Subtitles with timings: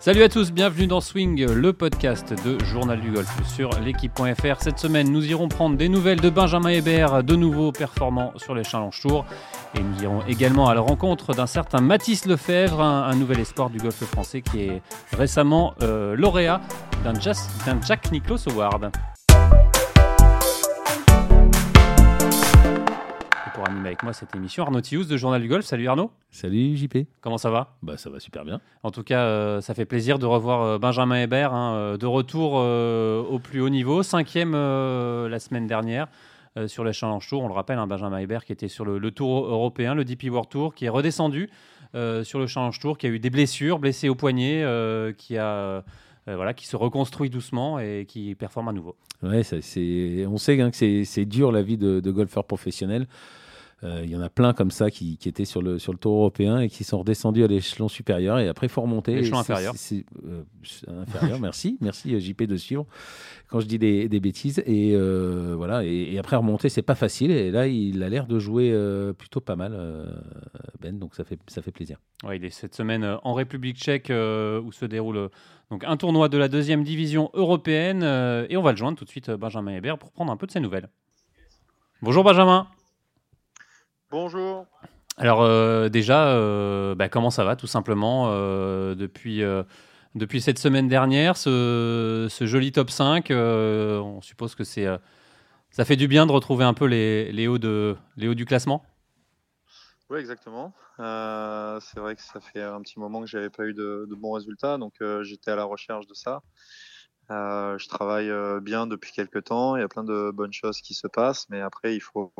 [0.00, 4.62] Salut à tous, bienvenue dans Swing, le podcast de Journal du Golf sur l'équipe.fr.
[4.62, 8.64] Cette semaine, nous irons prendre des nouvelles de Benjamin Hébert, de nouveaux performants sur les
[8.64, 9.26] Challenge Tours.
[9.74, 13.76] Et nous irons également à la rencontre d'un certain Mathis Lefebvre, un, nouvel espoir du
[13.76, 14.82] golf français qui est
[15.12, 16.62] récemment euh, lauréat
[17.04, 18.90] d'un Jack Nicklaus Award.
[23.60, 24.64] Pour animer avec moi cette émission.
[24.64, 25.66] Arnaud Thius de Journal du Golf.
[25.66, 26.10] Salut Arnaud.
[26.30, 26.96] Salut JP.
[27.20, 27.76] Comment ça va?
[27.82, 28.58] Bah ça va super bien.
[28.82, 32.06] En tout cas, euh, ça fait plaisir de revoir euh, Benjamin Hébert hein, euh, de
[32.06, 36.08] retour au plus haut niveau, cinquième la semaine dernière.
[36.68, 39.44] sur le Challenge Tour, on le rappelle, hein, Benjamin Hébert qui était sur le, Tour
[39.44, 41.50] européen, le DP World Tour, qui est redescendu
[41.92, 44.64] sur le Challenge Tour, qui a eu des blessures, blessé au poignet,
[45.18, 45.84] qui a
[46.26, 48.96] voilà, qui se reconstruit doucement et qui performe à nouveau.
[49.22, 53.06] Ouais, c'est, on sait hein, que c'est, dur la vie de, de golfeur professionnel.
[53.82, 56.14] Euh, il y en a plein comme ça qui, étaient sur le, sur le tour
[56.16, 59.14] européen et qui sont redescendus à l'échelon supérieur et après il faut remonter.
[59.14, 59.74] L'échelon inférieur.
[60.28, 60.42] Euh,
[61.02, 62.86] inférieur, merci, merci euh, JP de suivre
[63.48, 64.94] quand je dis des, bêtises et
[65.56, 68.72] voilà et, après remonter c'est pas facile et là il a l'air de jouer
[69.18, 69.72] plutôt pas mal
[70.80, 71.98] Ben donc ça fait ça fait plaisir.
[72.22, 75.30] Ouais, il est cette semaine en République Tchèque où se déroule
[75.70, 78.04] donc un tournoi de la deuxième division européenne
[78.48, 80.52] et on va le joindre tout de suite Benjamin Hébert pour prendre un peu de
[80.52, 80.88] ses nouvelles.
[82.02, 82.68] Bonjour Benjamin.
[84.10, 84.66] Bonjour.
[85.18, 89.42] Alors euh, déjà, euh, bah, comment ça va tout simplement euh, depuis,
[90.16, 94.86] depuis cette semaine dernière, ce, joli top 5 On suppose que c'est
[95.70, 98.46] ça fait du bien de retrouver un peu les, les, hauts, de, les hauts du
[98.46, 98.84] classement?
[100.08, 100.74] Oui, exactement.
[100.98, 104.14] c'est vrai que ça fait un petit moment que je n'avais pas eu de, de,
[104.16, 106.42] bons résultats, donc j'étais à la recherche de ça.
[107.28, 111.06] je travaille bien depuis quelques temps, il y a plein de bonnes choses qui se
[111.06, 112.32] passent, mais après, il faut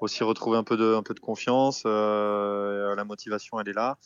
[0.00, 1.82] aussi retrouver un peu de, un peu de confiance.
[1.86, 3.98] Euh, la motivation, elle est là.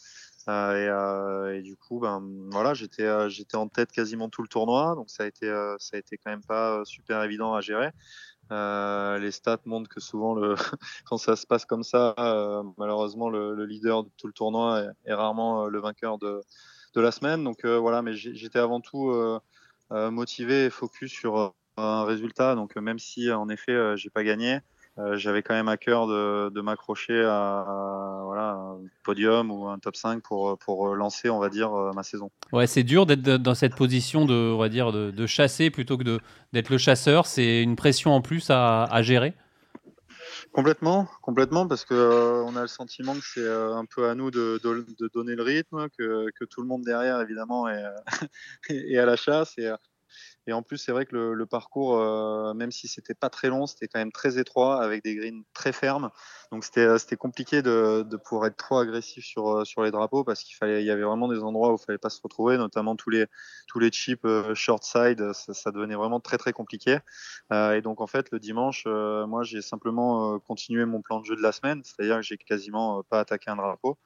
[0.48, 4.48] Euh, et, euh, et, du coup, ben voilà, j'étais j'étais en tête quasiment tout le
[4.48, 5.46] tournoi, donc ça a été
[5.78, 7.90] ça a été quand même pas super évident à gérer.
[8.52, 10.56] Euh, les stats montrent que souvent, le,
[11.04, 14.82] quand ça se passe comme ça, euh, malheureusement, le, le, leader de tout le tournoi
[15.04, 16.42] est, rarement le vainqueur de,
[16.94, 17.44] de la semaine.
[17.44, 19.12] Donc voilà, mais j'étais avant tout
[19.90, 22.54] motivé et focus sur un résultat.
[22.54, 24.60] Donc même si en effet, j'ai pas gagné,
[25.14, 30.22] j'avais quand même à cœur de, m'accrocher à, voilà, un podium ou un top 5
[30.22, 32.30] pour, pour lancer, on va dire, euh, ma saison.
[32.52, 36.18] Ouais, c'est dur d'être dans cette position de, on va dire, de, chasser plutôt que
[36.52, 37.26] d'être le chasseur.
[37.26, 39.34] C'est une pression en plus à, gérer.
[40.52, 44.30] Complètement, complètement, parce que euh, on a le sentiment que c'est un peu à nous
[44.30, 47.84] de, de, donner le rythme, que, que, tout le monde derrière évidemment est,
[48.68, 49.54] est à la chasse.
[49.58, 49.70] Et,
[50.46, 53.66] et en plus, c'est vrai que le, parcours, euh, même si c'était pas très long,
[53.66, 56.10] c'était quand même très étroit avec des greens très fermes.
[56.50, 60.82] Donc c'était euh, compliqué de, pouvoir être trop agressif sur, euh, les drapeaux parce qu'il
[60.82, 63.26] y avait vraiment des endroits où il fallait pas se retrouver, notamment tous les
[63.68, 66.98] tous les chips short side, ça, devenait vraiment très très compliqué.
[67.52, 71.42] et donc en fait, le dimanche, moi j'ai simplement continué mon plan de jeu de
[71.42, 73.98] la semaine, c'est-à-dire que j'ai quasiment pas attaqué un drapeau.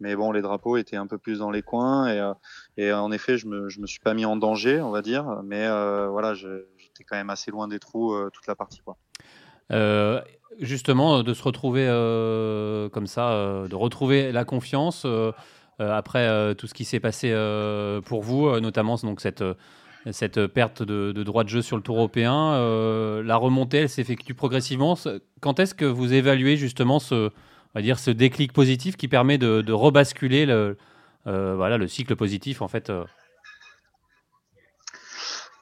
[0.00, 2.34] Mais bon, les drapeaux étaient un peu plus dans les coins et, euh,
[2.76, 5.40] et en effet, je me, je me suis pas mis en danger, on va dire.
[5.44, 8.80] Mais euh, voilà, j'étais quand même assez loin des trous euh, toute la partie.
[10.60, 11.86] Justement, de se retrouver
[12.92, 15.06] comme ça, de retrouver la confiance
[15.78, 17.30] après tout ce qui s'est passé
[18.06, 19.44] pour vous, notamment donc cette
[20.12, 22.52] cette perte de, droit de jeu sur le tour européen.
[23.22, 24.96] la remontée, elle s'effectue progressivement.
[25.40, 27.30] Quand est-ce que vous évaluez justement ce,
[27.76, 30.76] va dire, ce déclic positif qui permet de, rebasculer le,
[31.26, 33.04] euh, voilà, le cycle positif en fait euh.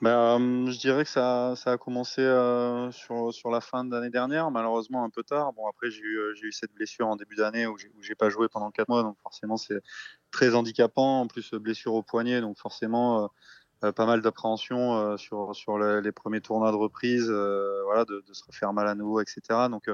[0.04, 4.50] Ben, je dirais que ça, a commencé euh, sur, sur, la fin de l'année dernière,
[4.50, 5.54] malheureusement un peu tard.
[5.54, 8.70] Bon, après, j'ai eu, eu, cette blessure en début d'année où j'ai pas joué pendant
[8.70, 9.80] 4 mois, donc forcément, c'est
[10.30, 11.20] très handicapant.
[11.20, 13.26] En plus, blessure au poignet, donc forcément, euh,
[13.92, 18.32] pas mal d'appréhension euh, sur, sur les, premiers tournois de reprise, euh, voilà, de, de,
[18.32, 19.40] se refaire mal à nouveau, etc.
[19.70, 19.90] Donc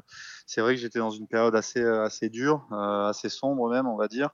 [0.47, 4.09] c'est vrai que j'étais dans une période assez, assez dure, assez sombre même, on va
[4.09, 4.31] dire.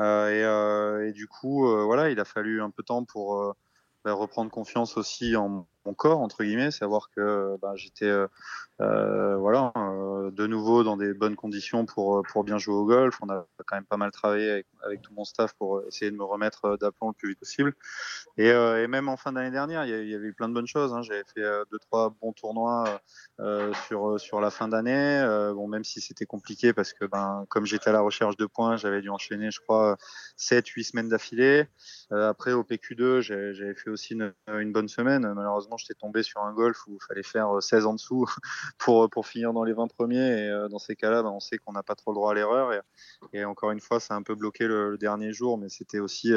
[0.00, 3.54] Et, et, du coup, voilà, il a fallu un peu de temps pour
[4.04, 8.26] bah, reprendre confiance aussi en corps entre guillemets, savoir que bah, j'étais euh,
[8.80, 13.18] euh, voilà euh, de nouveau dans des bonnes conditions pour pour bien jouer au golf.
[13.22, 16.24] On a quand même pas mal travaillé avec, tout mon staff pour essayer de me
[16.24, 17.74] remettre d'aplomb le plus vite possible.
[18.36, 18.52] Et,
[18.86, 20.94] même en fin d'année dernière, il y, avait eu plein de bonnes choses.
[20.94, 21.02] Hein.
[21.02, 23.00] J'avais fait deux trois bons tournois
[23.86, 25.22] sur sur la fin d'année.
[25.54, 28.76] bon, même si c'était compliqué parce que ben comme j'étais à la recherche de points,
[28.76, 29.96] j'avais dû enchaîner, je crois,
[30.36, 31.66] 7 8 semaines d'affilée.
[32.10, 35.32] après au PQ2, j'avais fait aussi une bonne semaine.
[35.34, 38.26] Malheureusement j'étais tombé sur un golf où il fallait faire 16 euh, en dessous
[38.78, 41.72] pour, pour finir dans les 20 premiers Et dans ces cas-là, ben, on sait qu'on
[41.72, 42.72] n'a pas trop le droit à l'erreur.
[43.32, 46.32] Et, encore une fois, ça a un peu bloqué le, dernier jour, mais c'était aussi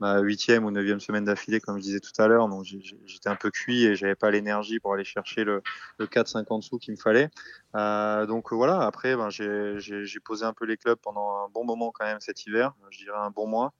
[0.00, 2.48] ma huitième ou neuvième semaine d'affilée, comme je disais tout à l'heure.
[2.48, 5.62] Donc j'étais un peu cuit et j'avais pas l'énergie pour aller chercher le,
[5.98, 7.30] le 4-50 sous qu'il me fallait.
[7.74, 12.04] donc voilà, après, ben, j'ai posé un peu les clubs pendant un bon moment quand
[12.04, 13.72] même cet hiver, je dirais un bon mois.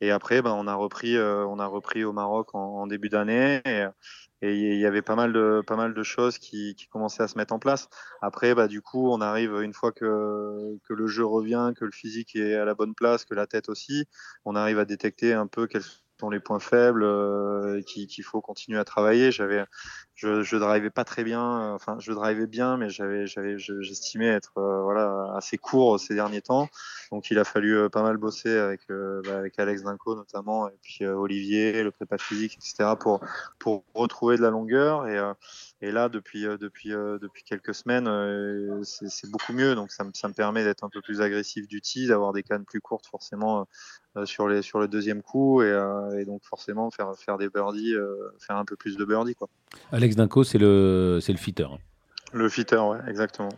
[0.00, 3.62] Et après, ben, on a repris, on a repris au Maroc en, début d'année.
[4.52, 7.38] Il y avait pas mal de pas mal de choses qui, qui, commençaient à se
[7.38, 7.88] mettre en place.
[8.20, 11.92] Après, bah, du coup, on arrive une fois que, que le jeu revient, que le
[11.92, 14.06] physique est à la bonne place, que la tête aussi,
[14.44, 15.84] on arrive à détecter un peu quelles
[16.20, 19.32] sont les points faibles euh, qu'il faut continuer à travailler.
[19.32, 19.64] J'avais,
[20.14, 24.58] je, je drivais pas très bien, enfin, je drivais bien, mais j'avais, j'avais, j'estimais être
[24.58, 26.68] euh, voilà assez court ces derniers temps.
[27.10, 30.68] Donc, il a fallu euh, pas mal bosser avec euh, bah, avec Alex Dinko notamment,
[30.68, 32.94] et puis Olivier, le prépa physique, etc.
[32.98, 33.20] pour
[33.58, 35.20] pour retrouver de la longueur et
[35.80, 38.08] et là, depuis, depuis, depuis quelques semaines,
[38.84, 39.74] c'est beaucoup mieux.
[39.74, 42.42] Donc, ça, me, ça me permet d'être un peu plus agressif du tee, d'avoir des
[42.42, 43.68] cannes plus courtes, forcément,
[44.24, 45.62] sur, les, sur le deuxième coup.
[45.62, 45.78] Et,
[46.18, 47.94] et donc, forcément, faire, faire des birdies,
[48.38, 49.34] faire un peu plus de birdies.
[49.34, 49.50] Quoi.
[50.04, 51.66] Alex Dinko, c'est le, le fitter.
[52.32, 53.50] Le fitter, ouais, exactement.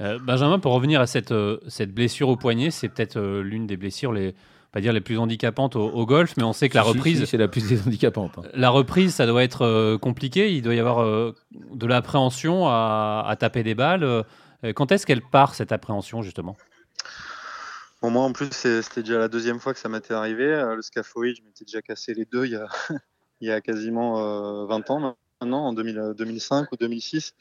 [0.00, 1.32] Benjamin, pour revenir à cette,
[1.68, 4.34] cette blessure au poignet, c'est peut-être l'une des blessures les,
[4.72, 7.26] pas dire les plus handicapantes au, golf, mais on sait que la reprise.
[7.26, 8.38] c'est la plus handicapante.
[8.38, 8.42] Hein.
[8.54, 10.50] La reprise, ça doit être euh, compliqué.
[10.50, 14.02] Il doit y avoir euh, de l'appréhension à, taper des balles.
[14.02, 14.22] Euh,
[14.74, 16.56] quand est-ce qu'elle part, cette appréhension, justement?
[18.00, 20.46] Bon, moi, en plus, c'était déjà la deuxième fois que ça m'était arrivé.
[20.74, 22.66] Le scaphoïde, je m'étais déjà cassé les deux il y a,
[23.42, 27.34] il y a quasiment 20 ans maintenant, en 2005 ou 2006.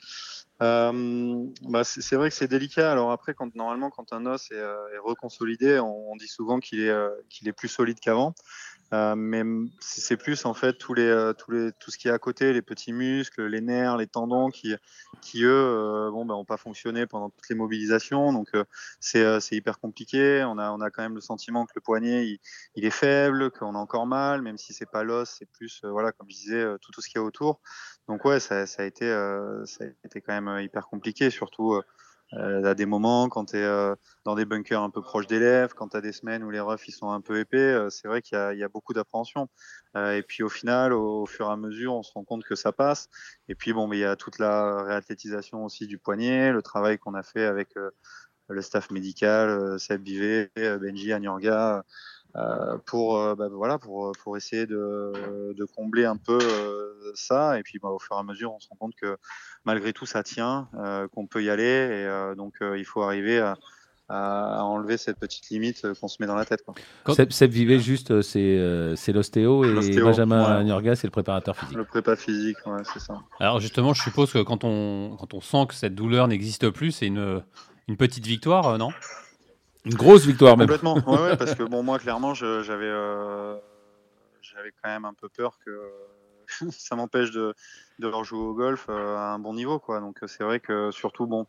[0.61, 2.91] Euh, bah c'est vrai que c'est délicat.
[2.91, 7.09] Alors après, normalement, quand un os est, euh, reconsolidé, on, dit souvent qu'il est, euh,
[7.57, 8.35] plus solide qu'avant.
[8.93, 9.43] Euh, mais
[9.79, 13.61] c'est plus en fait euh, tout ce qui est à côté, les petits muscles, les
[13.61, 14.75] nerfs, les tendons qui,
[15.35, 18.33] eux, euh, ont pas fonctionné pendant toutes les mobilisations.
[18.33, 18.49] Donc
[18.99, 20.43] c'est hyper compliqué.
[20.43, 22.39] On a, quand même le sentiment que le poignet il,
[22.75, 26.11] il est faible, qu'on a encore mal, même si c'est pas l'os, c'est plus voilà,
[26.11, 27.61] comme je disais, tout, tout ce qui est autour.
[28.07, 29.07] Donc ouais, ça, ça a été,
[29.65, 31.81] ça a été quand même hyper compliqué, surtout
[32.33, 35.39] euh, à des moments, quand tu es euh, dans des bunkers un peu proches des
[35.39, 37.89] lèvres, quand tu as des semaines où les roughs ils sont un peu épais, euh,
[37.89, 39.49] c'est vrai qu'il y, y, a beaucoup d'appréhension.
[39.97, 42.55] Euh, et puis au final, au, fur et à mesure, on se rend compte que
[42.55, 43.09] ça passe.
[43.49, 47.15] Et puis bon, il y a toute la réathlétisation aussi du poignet, le travail qu'on
[47.15, 47.75] a fait avec
[48.47, 51.83] le staff médical, Seb Bivet, Benji Anyurga.
[52.37, 57.59] Euh, pour, euh, bah, voilà, pour, pour essayer de, de combler un peu euh, ça.
[57.59, 59.17] Et puis bah, au fur et à mesure, on se rend compte que
[59.65, 60.69] malgré tout, ça tient,
[61.13, 61.63] qu'on peut y aller.
[61.63, 63.57] Et donc il faut arriver à,
[64.07, 66.63] à, enlever cette petite limite qu'on se met dans la tête.
[66.63, 66.73] Quoi.
[67.03, 67.13] Quand...
[67.31, 70.95] Seb, Vivet, juste, c'est l'ostéo et Benjamin ouais.
[70.95, 71.77] c'est le préparateur physique.
[71.77, 73.19] Le prépa physique, ouais, c'est ça.
[73.39, 76.91] Alors justement, je suppose que quand on, quand on sent que cette douleur n'existe plus,
[76.91, 77.43] c'est une,
[77.87, 78.89] une petite victoire, non?
[79.85, 80.67] Une grosse victoire même.
[80.67, 83.57] Complètement, ouais, ouais, parce que bon, moi clairement, j'avais euh,
[84.41, 85.91] j'avais quand même un peu peur que
[86.69, 87.53] ça m'empêche de,
[88.01, 90.01] de leur jouer au golf euh, à un bon niveau, quoi.
[90.01, 91.45] Donc c'est vrai que surtout, bon,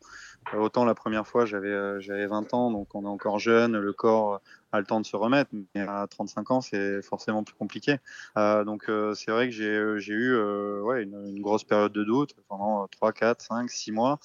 [0.57, 3.93] autant la première fois j'avais euh, j'avais 20 ans, donc on est encore jeune, le
[3.93, 4.41] corps
[4.71, 7.97] a le temps de se remettre, mais à 35 ans c'est forcément plus compliqué.
[8.39, 8.85] Euh, donc
[9.15, 13.43] c'est vrai que j'ai eu ouais, une, une, grosse période de doute pendant 3, 4,
[13.43, 14.19] 5, 6 mois.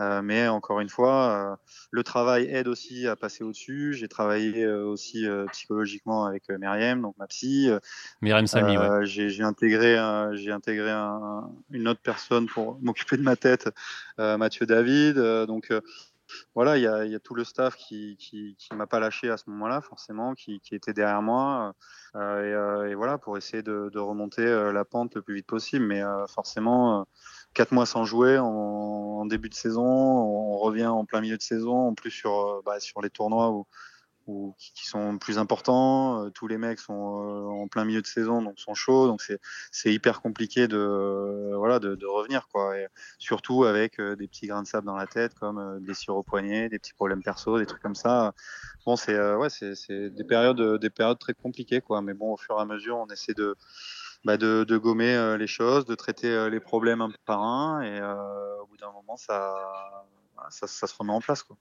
[0.00, 1.56] Euh, mais encore une fois, euh,
[1.90, 3.94] le travail aide aussi à passer au-dessus.
[3.94, 7.70] J'ai travaillé euh, aussi psychologiquement avec Myriam, donc ma psy.
[8.20, 9.06] Myriam Sami, ouais.
[9.06, 9.96] J'ai intégré,
[10.34, 13.68] j'ai intégré un, une autre personne pour m'occuper de ma tête,
[14.18, 15.16] Mathieu David.
[15.46, 15.72] donc
[16.54, 19.80] voilà, il y a, tout le staff qui, qui, m'a pas lâché à ce moment-là,
[19.80, 21.74] forcément, qui, qui, était derrière moi,
[22.16, 25.84] euh, et, voilà, pour essayer de, remonter la pente le plus vite possible.
[25.84, 27.06] Mais forcément,
[27.54, 31.88] quatre mois sans jouer en, début de saison, on revient en plein milieu de saison,
[31.88, 33.66] en plus sur, euh, bah, sur les tournois où,
[34.26, 36.24] où, qui sont plus importants.
[36.24, 39.22] Euh, tous les mecs sont euh, en plein milieu de saison, donc sont chauds, donc
[39.70, 42.48] c'est hyper compliqué de, voilà, de, de, revenir.
[42.48, 42.78] Quoi.
[42.78, 42.86] Et
[43.18, 46.68] surtout avec des petits grains de sable dans la tête, comme des sires au poignet,
[46.68, 48.34] des petits problèmes perso, des trucs comme ça.
[48.86, 52.02] Bon, c'est ouais, c'est des périodes, des périodes très compliquées, quoi.
[52.02, 53.56] mais bon, au fur et à mesure, on essaie de
[54.24, 57.82] bah de, de, gommer euh, les choses, de traiter euh, les problèmes un par un,
[57.82, 59.54] et euh, au bout d'un moment, ça,
[60.48, 61.42] ça, ça, se remet en place.
[61.42, 61.56] Quoi.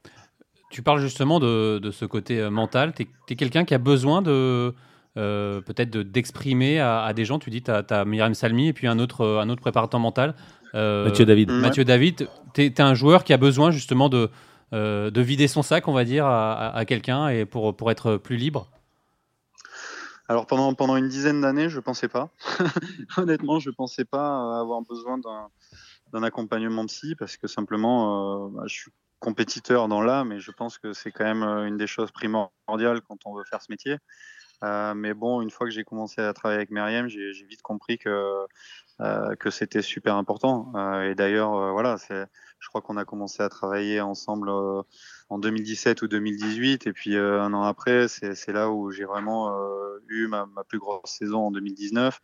[0.74, 2.94] Tu parles justement de, de ce côté mental.
[2.96, 4.74] Tu es, quelqu'un qui a besoin de
[5.16, 7.38] euh, peut-être d'exprimer à, à, des gens.
[7.38, 10.34] Tu dis, tu as, as, Myriam Salmi et puis un autre, un autre préparateur mental.
[10.74, 11.52] Euh, Mathieu David.
[11.52, 14.32] Mathieu David, tu es, es, un joueur qui a besoin justement de,
[14.74, 17.92] euh, de vider son sac, on va dire, à, à, à quelqu'un et pour, pour
[17.92, 18.70] être plus libre
[20.30, 22.30] alors pendant, pendant une dizaine d'années, je pensais pas.
[23.18, 28.74] Honnêtement, je pensais pas avoir besoin d'un accompagnement psy parce que simplement, euh, bah, je
[28.74, 28.92] suis
[29.24, 33.18] compétiteur dans l'âme et je pense que c'est quand même une des choses primordiales quand
[33.26, 33.98] on veut faire ce métier.
[34.62, 38.46] mais bon, une fois que j'ai commencé à travailler avec Myriam, j'ai vite compris que,
[39.40, 40.74] que c'était super important.
[41.04, 41.98] et d'ailleurs, voilà,
[42.64, 46.88] je crois qu'on a commencé à travailler ensemble en 2017 ou 2018.
[46.88, 50.80] Et puis euh, un an après, c'est là où j'ai vraiment euh, eu ma, plus
[50.80, 52.22] grosse saison en 2019.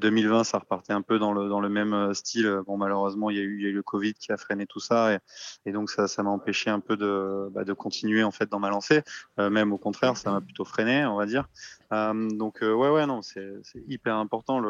[0.00, 2.62] 2020, euh, ça repartait un peu dans le, même style.
[2.66, 5.18] Bon, malheureusement, il y, a eu, le Covid qui a freiné tout ça.
[5.66, 8.70] Et, donc, ça m'a empêché un peu de, bah, de continuer en fait dans ma
[8.70, 9.02] lancée.
[9.36, 11.48] même au contraire, ça m'a plutôt freiné, on va dire.
[11.90, 13.52] donc, ouais, ouais, non, c'est
[13.86, 14.62] hyper important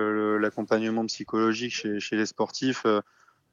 [0.00, 2.84] l'accompagnement psychologique chez, les sportifs.
[2.86, 3.00] Euh,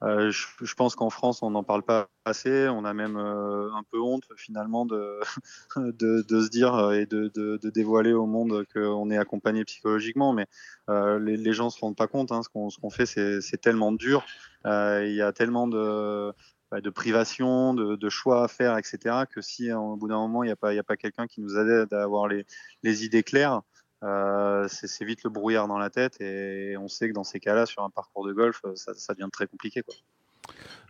[0.04, 2.68] je, pense qu'en France, on n'en parle pas assez.
[2.68, 5.20] On a même euh, un peu honte finalement de,
[5.76, 10.34] se dire et de, dévoiler au monde qu'on est accompagné psychologiquement.
[10.34, 10.48] Mais
[10.90, 12.32] euh, les, gens se rendent pas compte.
[12.32, 12.42] Hein.
[12.44, 14.26] Ce qu'on fait, c'est tellement dur.
[14.66, 16.34] Il y a tellement de
[16.72, 20.48] bah, de privation, de, choix à faire, etc., que si au bout d'un moment, il
[20.48, 23.62] n'y a pas, quelqu'un qui nous aide à avoir les idées claires,
[24.04, 27.66] euh, c'est vite le brouillard dans la tête et on sait que dans ces cas-là,
[27.66, 29.82] sur un parcours de golf, euh, ça, devient très compliqué.
[29.82, 29.96] Quoi.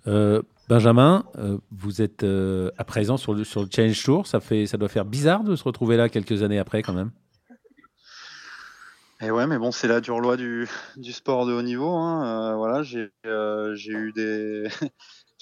[0.08, 1.25] Euh, Benjamin,
[1.72, 4.27] vous êtes à présent sur le, sur le Challenge Tour.
[4.27, 7.12] Ça, fait, ça doit faire bizarre de se retrouver là quelques années après quand même.
[9.22, 10.67] Et ouais, mais bon, c'est la dure loi du,
[10.98, 11.91] du, sport de haut niveau.
[11.91, 12.55] Hein.
[12.58, 14.67] voilà, j'ai eu des,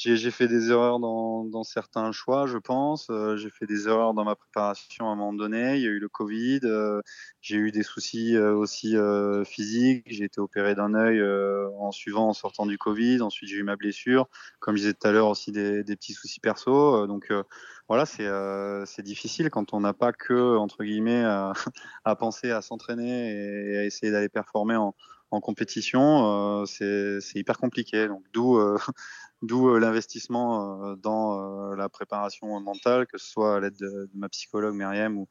[0.04, 3.08] j'ai fait des erreurs dans, dans, certains choix, je pense.
[3.12, 5.76] Euh, j'ai fait des erreurs dans ma préparation à un moment donné.
[5.76, 6.62] Il y a eu le Covid.
[6.64, 7.02] Euh,
[7.42, 8.96] j'ai eu des soucis euh, aussi
[9.46, 10.06] physiques.
[10.08, 11.22] J'ai été opéré d'un œil
[11.78, 13.22] en suivant, en sortant du Covid.
[13.22, 14.28] Ensuite, j'ai eu ma blessure.
[14.60, 17.06] Comme je disais tout à l'heure, aussi des, des, petits soucis perso.
[17.08, 17.32] donc
[17.88, 21.54] voilà, c'est difficile quand on n'a pas que, entre guillemets, à,
[22.06, 23.34] à penser à s'entraîner
[23.74, 24.96] et, à essayer d'aller performer en,
[25.32, 28.08] en compétition, c'est hyper compliqué.
[28.08, 28.60] Donc d'où
[29.42, 34.10] D'où euh, l'investissement euh, dans euh, la préparation mentale, que ce soit à l'aide de,
[34.14, 35.26] ma psychologue Myriam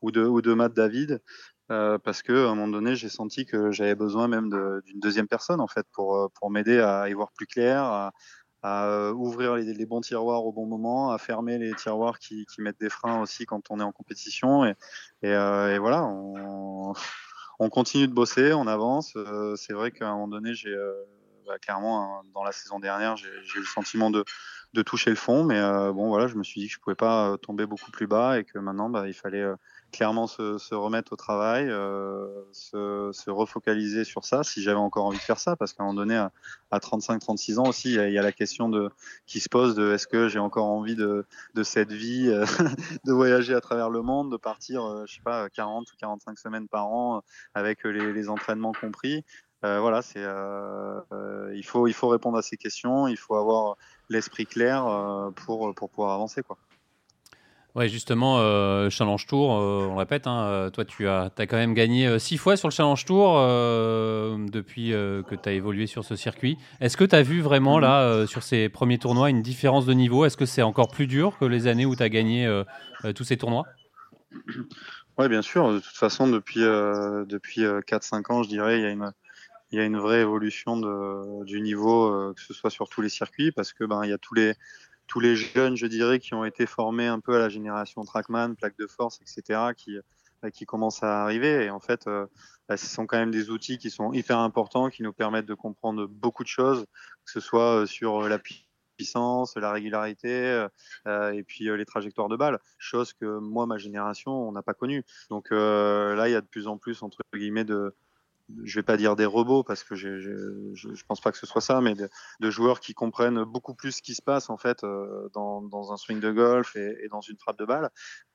[0.00, 1.20] ou, de, ou Matt David.
[1.68, 4.48] parce que à un moment donné, j'ai senti que j'avais besoin même
[4.84, 8.10] d'une deuxième personne en fait pour, m'aider à y voir plus clair,
[8.62, 12.90] à, ouvrir les, bons tiroirs au bon moment, à fermer les tiroirs qui, mettent des
[12.90, 14.64] freins aussi quand on est en compétition.
[15.22, 16.02] Et, voilà,
[17.60, 19.16] on, continue de bosser, on avance.
[19.56, 20.74] c'est vrai qu'à un moment donné, j'ai
[21.50, 24.24] bah, clairement, hein, dans la saison dernière, j'ai eu le sentiment de,
[24.86, 25.42] toucher le fond.
[25.42, 27.90] Mais euh, bon, voilà, je me suis dit que je pouvais pas euh, tomber beaucoup
[27.90, 29.56] plus bas et que maintenant, bah, il fallait euh,
[29.92, 31.66] clairement se, remettre au travail,
[32.52, 35.56] se, refocaliser sur ça, si j'avais encore envie de faire ça.
[35.56, 38.90] Parce qu'à un moment donné, à, 35-36 ans aussi, il y, a, la question de,
[39.26, 41.24] qui se pose de est-ce que j'ai encore envie de,
[41.62, 42.26] cette vie,
[43.04, 46.68] de voyager à travers le monde, de partir, je sais pas, 40 ou 45 semaines
[46.68, 47.22] par an
[47.54, 49.24] avec les entraînements compris.
[49.64, 53.36] Euh, voilà, c'est euh, euh, il faut il faut répondre à ces questions, il faut
[53.36, 53.76] avoir
[54.08, 54.84] l'esprit clair
[55.36, 56.56] pour pour pouvoir avancer quoi.
[57.74, 58.38] Ouais, justement,
[58.90, 62.56] Challenge Tour, on le répète, hein, toi tu as, as quand même gagné six fois
[62.56, 63.34] sur le Challenge Tour
[64.50, 66.58] depuis que tu as évolué sur ce circuit.
[66.80, 70.24] Est-ce que tu as vu vraiment là, sur ces premiers tournois, une différence de niveau?
[70.24, 72.62] Est-ce que c'est encore plus dur que les années où tu as gagné
[73.14, 73.64] tous ces tournois?
[75.18, 75.72] Oui, bien sûr.
[75.72, 79.12] De toute façon, depuis, depuis 4-5 ans, je dirais, il y a une,
[79.72, 80.76] y a une vraie évolution
[81.44, 84.12] du niveau, euh, que ce soit sur tous les circuits, parce que ben il y
[84.12, 84.54] a tous les
[85.10, 88.54] tous les jeunes, je dirais, qui ont été formés un peu à la génération Trackman,
[88.54, 89.98] plaque de force, etc., qui
[90.40, 91.64] bah, qui commencent à arriver.
[91.64, 92.26] Et en fait, euh,
[92.68, 95.54] bah, ce sont quand même des outils qui sont hyper importants, qui nous permettent de
[95.54, 96.86] comprendre beaucoup de choses,
[97.26, 100.66] que ce soit euh, sur la puissance, la régularité
[101.06, 105.04] et puis les trajectoires de balles, chose que moi, ma génération, on n'a pas connu.
[105.30, 107.94] Donc là, il y a de plus en plus, entre guillemets, de,
[108.64, 111.46] je vais pas dire des robots parce que je, je, je, pense pas que ce
[111.46, 114.84] soit ça, mais de, joueurs qui comprennent beaucoup plus ce qui se passe en fait
[114.84, 117.90] euh, dans, dans un swing de golf et, et, dans une frappe de balle.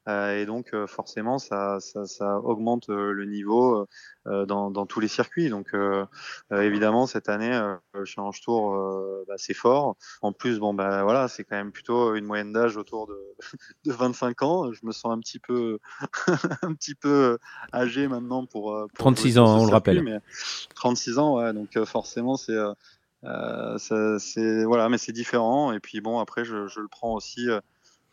[0.07, 3.87] Euh, et donc euh, forcément, ça, ça, ça, augmente le niveau
[4.25, 5.49] dans, dans, tous les circuits.
[5.49, 5.73] Donc
[6.51, 7.59] évidemment, cette année,
[7.93, 8.77] le Challenge Tour,
[9.27, 9.95] bah, c'est fort.
[10.21, 13.19] En plus, bon bah voilà, c'est quand même plutôt une moyenne d'âge autour de,
[13.85, 14.71] de 25 ans.
[14.71, 15.79] Je me sens un petit peu
[16.61, 17.37] un petit peu
[17.73, 20.21] âgé maintenant pour, pour 36 ans, on le rappelle.
[20.75, 22.51] 36 ans, ouais, donc euh, forcément, c'est.
[22.51, 22.73] Euh,
[23.23, 23.77] euh,
[24.19, 25.71] c'est voilà, mais c'est différent.
[25.71, 27.47] Et puis bon, après, je, je le prends aussi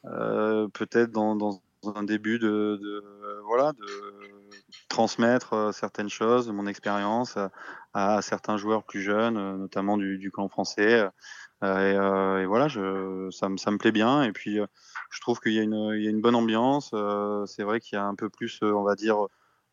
[0.03, 1.61] peut-être dans, dans,
[1.95, 3.05] un début de, de,
[3.47, 3.85] voilà de
[4.89, 7.39] transmettre certaines choses, mon expérience
[7.95, 11.07] à, certains joueurs plus jeunes, notamment du, du clan français.
[11.63, 14.23] Et, voilà, ça, ça, me plaît bien.
[14.23, 14.59] Et puis,
[15.11, 16.95] je trouve qu'il y, y, a une bonne ambiance.
[17.47, 19.27] c'est vrai qu'il y a un peu plus, on va dire,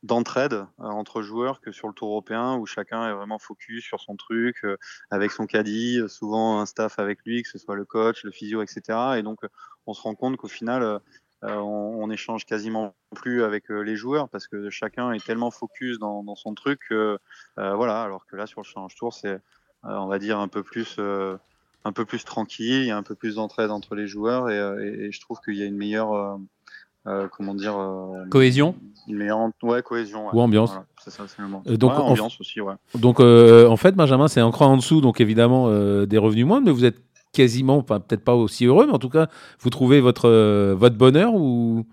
[0.03, 4.15] d'entraide entre joueurs que sur le tour européen où chacun est vraiment focus sur son
[4.15, 4.65] truc
[5.11, 8.61] avec son caddie, souvent un staff avec lui, que ce soit le coach, le physio,
[8.61, 9.17] etc.
[9.17, 9.39] Et donc
[9.85, 11.01] on se rend compte qu'au final
[11.41, 16.23] on, on, échange quasiment plus avec les joueurs parce que chacun est tellement focus dans,
[16.23, 17.17] dans son truc que
[17.55, 18.03] voilà.
[18.03, 19.39] Alors que là sur le challenge tour c'est
[19.83, 23.15] on va dire un peu plus un peu plus tranquille, il y a un peu
[23.15, 26.39] plus d'entraide entre les joueurs et, et, et je trouve qu'il y a une meilleure
[27.07, 28.75] euh, comment dire euh, cohésion
[29.63, 31.63] ouais cohésion ou ambiance c'est ça c'est le mot.
[31.65, 32.41] Euh, donc ouais, ambiance en...
[32.41, 35.71] aussi ouais donc en fait Benjamin c'est cran en dessous donc évidemment
[36.05, 39.27] des revenus moindres mais vous êtes quasiment peut-être pas aussi heureux mais en tout cas
[39.59, 40.29] vous trouvez votre
[40.73, 41.85] votre bonheur ou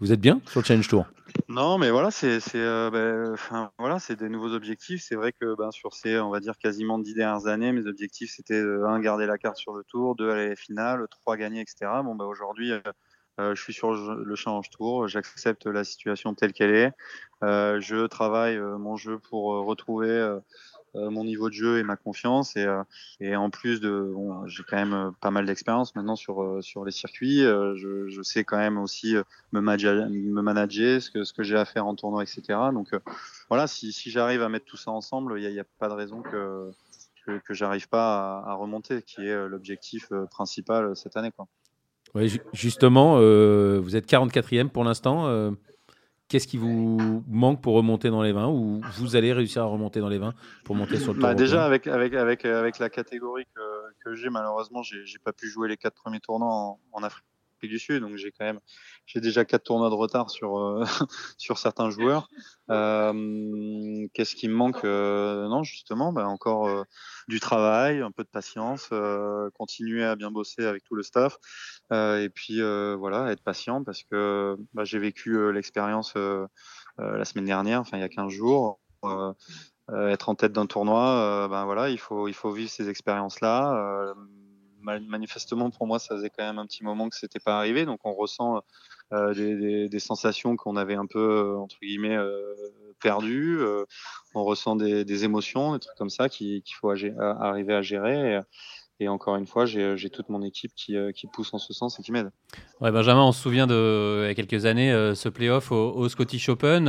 [0.00, 1.06] vous êtes bien sur le Challenge Tour?
[1.48, 5.02] Non, mais voilà, c'est euh, ben, voilà, des nouveaux objectifs.
[5.02, 8.32] C'est vrai que ben, sur ces, on va dire quasiment dix dernières années, mes objectifs
[8.36, 11.60] c'était un garder la carte sur le tour, deux aller à la finale, trois gagner,
[11.60, 11.90] etc.
[12.04, 12.72] Bon, ben, aujourd'hui,
[13.40, 16.92] euh, je suis sur le challenge tour, j'accepte la situation telle qu'elle est.
[17.42, 20.38] Euh, je travaille euh, mon jeu pour retrouver
[20.94, 22.56] mon niveau de jeu et ma confiance.
[22.56, 22.66] Et,
[23.20, 24.12] et en plus de,
[24.46, 27.40] j'ai quand même pas mal d'expérience maintenant sur sur les circuits.
[27.40, 29.14] Je, sais quand même aussi
[29.52, 32.58] me manager, me manager ce que ce que j'ai à faire en tournoi, etc.
[32.72, 32.90] Donc
[33.48, 36.22] voilà, si, si j'arrive à mettre tout ça ensemble, il n'y a, pas de raison
[36.22, 36.70] que
[37.26, 41.46] que, que j'arrive pas à, remonter, qui est l'objectif principal cette année, quoi.
[42.52, 45.26] Justement, euh, vous êtes 44e pour l'instant.
[45.26, 45.50] Euh,
[46.28, 50.00] Qu'est-ce qui vous manque pour remonter dans les 20 ou vous allez réussir à remonter
[50.00, 50.32] dans les 20
[50.64, 53.60] pour monter sur le bah Déjà, avec, avec, avec, avec la catégorie que,
[54.04, 57.26] que j'ai, malheureusement, j'ai pas pu jouer les quatre premiers tournois en, en Afrique
[57.68, 58.60] du Sud, donc j'ai quand même
[59.06, 60.84] j'ai déjà quatre tournois de retard sur euh,
[61.38, 62.28] sur certains joueurs.
[62.70, 66.84] Euh, Qu'est-ce qui me manque euh, Non, justement, bah, encore
[67.28, 68.90] du travail, un peu de patience,
[69.54, 71.38] continuer à bien bosser avec tout le staff,
[71.92, 72.60] et puis
[72.96, 76.14] voilà, être patient parce que bah, j'ai vécu l'expérience
[76.98, 78.80] la semaine dernière, enfin il y a 15 jours.
[79.90, 84.14] être en tête d'un tournoi, ben voilà, il faut il faut vivre ces expériences là
[84.82, 88.00] manifestement pour moi ça faisait quand même un petit moment que c'était pas arrivé donc
[88.04, 88.62] on ressent
[89.12, 92.54] euh, des, sensations qu'on avait un peu euh, entre guillemets euh,
[93.02, 93.60] perdues
[94.34, 96.90] on ressent des, émotions des trucs comme ça qu'il faut
[97.20, 98.40] arriver à gérer
[99.00, 100.96] et, encore une fois, j'ai toute mon équipe qui,
[101.32, 102.30] pousse en ce sens et qui m'aide.
[102.80, 106.48] Benjamin, on se souvient de il y a quelques années ce playoff au, au Scottish
[106.48, 106.84] Open.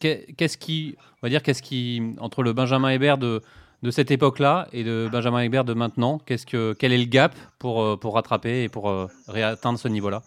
[0.00, 3.42] qu'est-ce qui, on va dire, qu'est-ce qui entre le Benjamin Hébert de
[3.82, 7.34] de cette époque-là et de Benjamin Egbert de maintenant Qu'est-ce que, Quel est le gap
[7.58, 10.22] pour, euh, rattraper et pour euh, réatteindre ce niveau-là?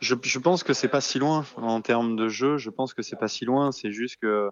[0.00, 2.58] Je, je, pense que c'est pas si loin en termes de jeu.
[2.58, 3.72] Je pense que c'est pas si loin.
[3.72, 4.50] C'est juste que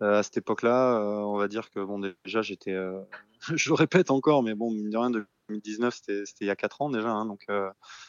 [0.00, 3.00] à cette époque-là, euh, on va dire que bon déjà j'étais, euh,
[3.56, 6.82] je le répète encore, mais bon mine de rien 2019 c'était il y a 4
[6.82, 7.46] ans déjà, hein, donc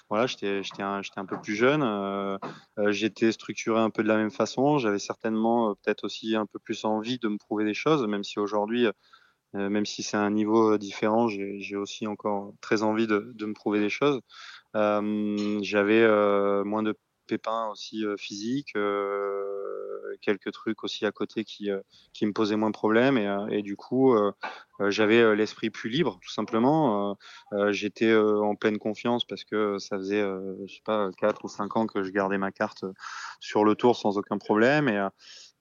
[0.09, 2.39] voilà j'étais un, peu plus jeune,
[2.89, 6.85] j'étais structuré un peu de la même façon, j'avais certainement peut-être aussi un peu plus
[6.85, 8.87] envie de me prouver des choses, même si aujourd'hui
[9.53, 13.89] même si c'est un niveau différent, j'ai aussi encore très envie de, me prouver des
[13.89, 14.21] choses.
[14.73, 16.07] J'avais
[16.65, 18.73] moins de pépins aussi physiques,
[20.21, 21.81] quelques trucs aussi à côté qui, euh,
[22.13, 23.17] qui me posaient moins de problème.
[23.17, 24.31] Et, euh, du coup, euh,
[24.87, 27.17] j'avais l'esprit plus libre, tout simplement.
[27.69, 31.85] J'étais en pleine confiance parce que ça faisait, je sais pas, 4 ou 5 ans
[31.85, 32.85] que je gardais ma carte
[33.41, 34.87] sur le tour sans aucun problème.
[34.87, 35.07] Et,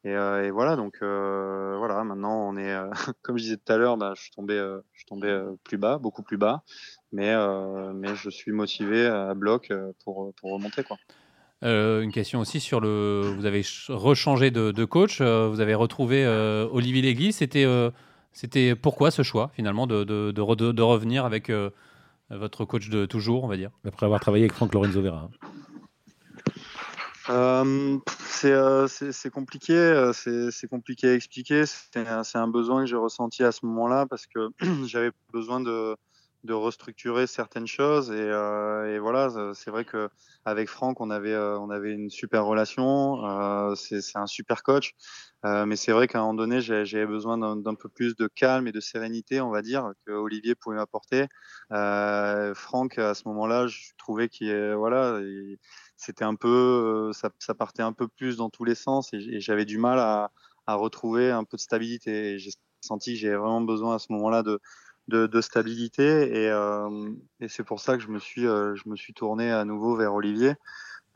[0.05, 2.89] et, voilà, donc euh, voilà, maintenant on est, euh,
[3.23, 5.77] comme je disais tout à l'heure, bah, je suis tombé, euh, je suis tombé plus
[5.77, 6.63] bas, beaucoup plus bas,
[7.13, 7.35] mais,
[7.95, 9.73] mais je suis motivé à bloc
[10.05, 10.85] pour, pour remonter.
[10.85, 10.97] Quoi.
[11.65, 13.35] Euh, une question aussi sur le.
[13.37, 17.37] Vous avez rechangé de, de coach, euh, vous avez retrouvé euh, Olivier Léglise.
[17.37, 17.67] C'était,
[18.33, 21.51] c'était pourquoi ce choix finalement de, de, de revenir avec
[22.31, 23.71] votre coach de toujours, on va dire?
[23.85, 25.29] Après avoir travaillé avec Franck Lorenzo Vera.
[28.29, 31.65] c'est compliqué, c'est compliqué à expliquer.
[31.67, 34.51] C'est un, un, besoin que j'ai ressenti à ce moment-là parce que
[34.87, 35.97] j'avais besoin de,
[36.45, 40.09] de restructurer certaines choses et, euh, et voilà c'est vrai que
[40.45, 44.95] avec Franck on avait euh, on avait une super relation euh, c'est un super coach
[45.45, 48.69] euh, mais c'est vrai qu'à un moment donné j'avais besoin d'un peu plus de calme
[48.69, 51.27] et de sérénité on va dire que Olivier pouvait m'apporter.
[51.73, 55.21] Euh, Franck à ce moment-là je trouvais qu'il voilà
[55.97, 59.65] c'était un peu ça, ça, partait un peu plus dans tous les sens et, j'avais
[59.65, 60.31] du mal à,
[60.67, 62.39] à retrouver un peu de stabilité.
[62.39, 64.61] J'ai senti j'avais vraiment besoin à ce moment-là de
[65.09, 68.89] de, de stabilité et, euh, et c'est pour ça que je me suis euh, je
[68.89, 70.55] me suis tourné à nouveau vers Olivier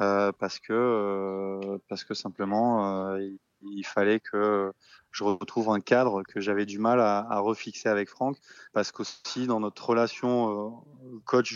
[0.01, 4.73] euh, parce que euh, parce que simplement il, il, fallait que
[5.11, 8.39] je retrouve un cadre que j'avais du mal à, à, refixer avec Franck
[8.73, 10.83] parce qu'aussi dans notre relation
[11.27, 11.53] coach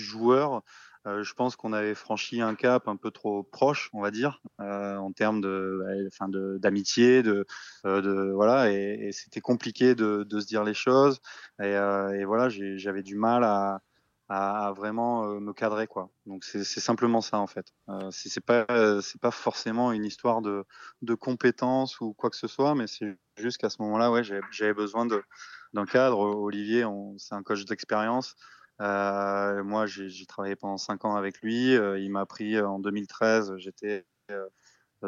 [1.07, 4.42] joueur je pense qu'on avait franchi un cap un peu trop proche, on va dire,
[4.59, 7.47] en termes de, enfin d'amitié, de,
[7.85, 11.21] de, voilà, et, c'était compliqué de, de, se dire les choses.
[11.62, 13.81] Et, voilà, j'avais du mal à,
[14.29, 16.11] à, vraiment euh, me cadrer quoi.
[16.27, 17.73] Donc c'est simplement ça en fait.
[17.88, 18.66] Euh, c'est pas
[19.03, 20.64] c'est pas forcément une histoire de,
[21.03, 24.75] de compétences ou quoi que ce soit, mais c'est juste qu'à ce moment-là, ouais, j'avais
[24.75, 26.19] besoin d'un cadre.
[26.19, 26.85] Olivier,
[27.19, 28.35] c'est un coach d'expérience.
[28.81, 31.75] Euh, moi, j'ai travaillé pendant cinq ans avec lui.
[31.75, 33.55] Euh, il m'a pris en 2013.
[33.57, 34.05] J'étais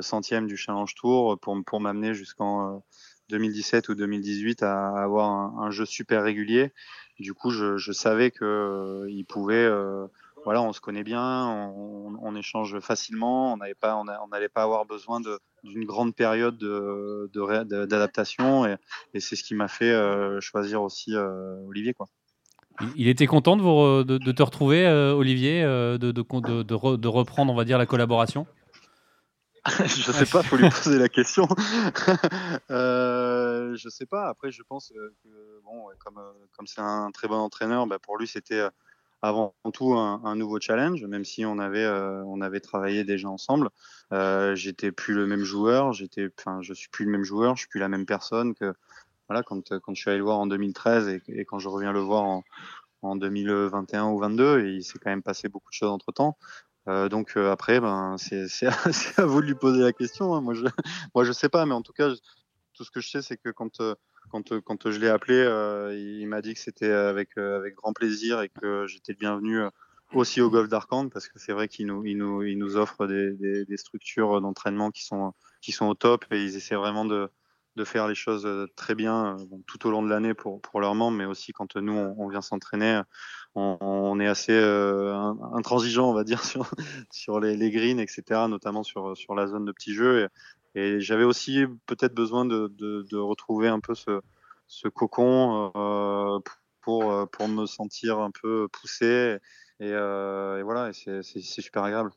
[0.01, 2.83] centième du Challenge Tour pour, pour m'amener jusqu'en
[3.29, 6.73] 2017 ou 2018 à avoir un, jeu super régulier.
[7.19, 10.07] Du coup, je, je savais que euh, il pouvait, euh,
[10.45, 14.63] voilà, on se connaît bien, on, on échange facilement, on n'allait pas, on n'allait pas
[14.63, 15.21] avoir besoin
[15.65, 16.59] d'une grande période
[17.33, 18.77] d'adaptation, de, et,
[19.15, 21.15] et c'est ce qui m'a fait euh, choisir aussi
[21.67, 22.07] Olivier, quoi.
[22.97, 27.64] Il était content de, vous, de, te retrouver, Olivier, de, de, de, reprendre, on va
[27.64, 28.47] dire, la collaboration
[29.85, 31.47] je sais pas, faut lui poser la question.
[32.71, 34.29] euh, je sais pas.
[34.29, 38.19] Après, je pense que bon, comme euh, comme c'est un très bon entraîneur, bah, pour
[38.19, 38.71] lui c'était euh,
[39.23, 43.71] avant tout un, nouveau challenge, même si on avait euh, on avait travaillé déjà ensemble.
[44.12, 47.69] Euh, j'étais plus le même joueur, j'étais, enfin, suis plus le même joueur, je suis
[47.69, 48.75] plus la même personne que
[49.29, 52.01] voilà quand quand je suis allé le voir en 2013 et, quand je reviens le
[52.01, 52.45] voir en
[53.03, 56.37] en 2021 ou 22 et il s'est quand même passé beaucoup de choses entre temps.
[56.88, 58.67] Euh, donc euh, après, ben, c'est
[59.19, 60.35] à, vous de lui poser la question.
[60.35, 60.41] Hein.
[60.41, 60.64] Moi, je
[61.14, 62.11] moi, je sais pas, mais en tout cas,
[62.75, 63.95] tout ce que je sais, c'est que quand, euh,
[64.31, 65.37] quand, quand je l'ai appelé,
[65.95, 69.61] il, m'a dit que c'était avec, avec grand plaisir et que j'étais le bienvenu
[70.14, 73.07] aussi au Golf d'Arcand parce que c'est vrai qu'il nous, il nous, il nous offre
[73.07, 77.05] des, des, des structures d'entraînement qui sont, qui sont au top et ils essaient vraiment
[77.05, 77.31] de,
[77.79, 79.37] de faire les choses très bien
[79.67, 82.43] tout au long de l'année pour, pour leurs membres, mais aussi quand nous, on, vient
[82.43, 83.01] s'entraîner,
[83.55, 85.14] on, est assez euh,
[85.55, 86.71] intransigeant, on va dire, sur,
[87.11, 90.29] sur les, les, greens, etc., notamment sur, sur la zone de petits jeux.
[90.75, 94.21] Et, j'avais aussi peut-être besoin de, de, retrouver un peu ce,
[94.67, 96.38] ce cocon euh,
[96.83, 99.38] pour, pour me sentir un peu poussé.
[99.81, 102.11] Et, euh, voilà, c'est super agréable.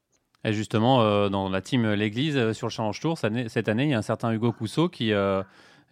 [0.43, 3.97] Et justement, dans la team L'Église, sur le Challenge Tour, cette année, il y a
[3.97, 5.13] un certain Hugo Cousseau qui,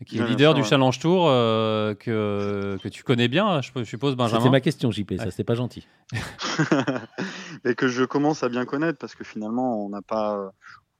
[0.05, 4.39] qui est leader du Challenge Tour, euh, que, que tu connais bien, je, suppose, Benjamin.
[4.39, 5.87] C'était ma question, JP, ça, c'était pas gentil.
[7.65, 10.51] Et que je commence à bien connaître, parce que finalement, on n'a pas.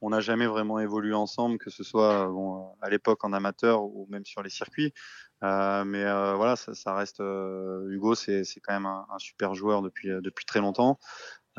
[0.02, 4.08] On n'a jamais vraiment évolué ensemble, que ce soit bon, à l'époque en amateur ou
[4.10, 4.94] même sur les circuits.
[5.44, 7.20] Euh, mais euh, voilà, ça, ça reste.
[7.20, 11.00] Hugo, c'est quand même un, un, super joueur depuis, depuis très longtemps.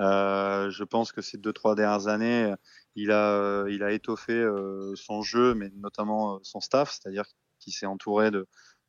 [0.01, 2.55] Je pense que ces deux, trois dernières années,
[2.97, 7.25] il a, euh, il a étoffé euh, son jeu, mais notamment euh, son staff, c'est-à-dire
[7.59, 8.47] qu'il s'est entouré de,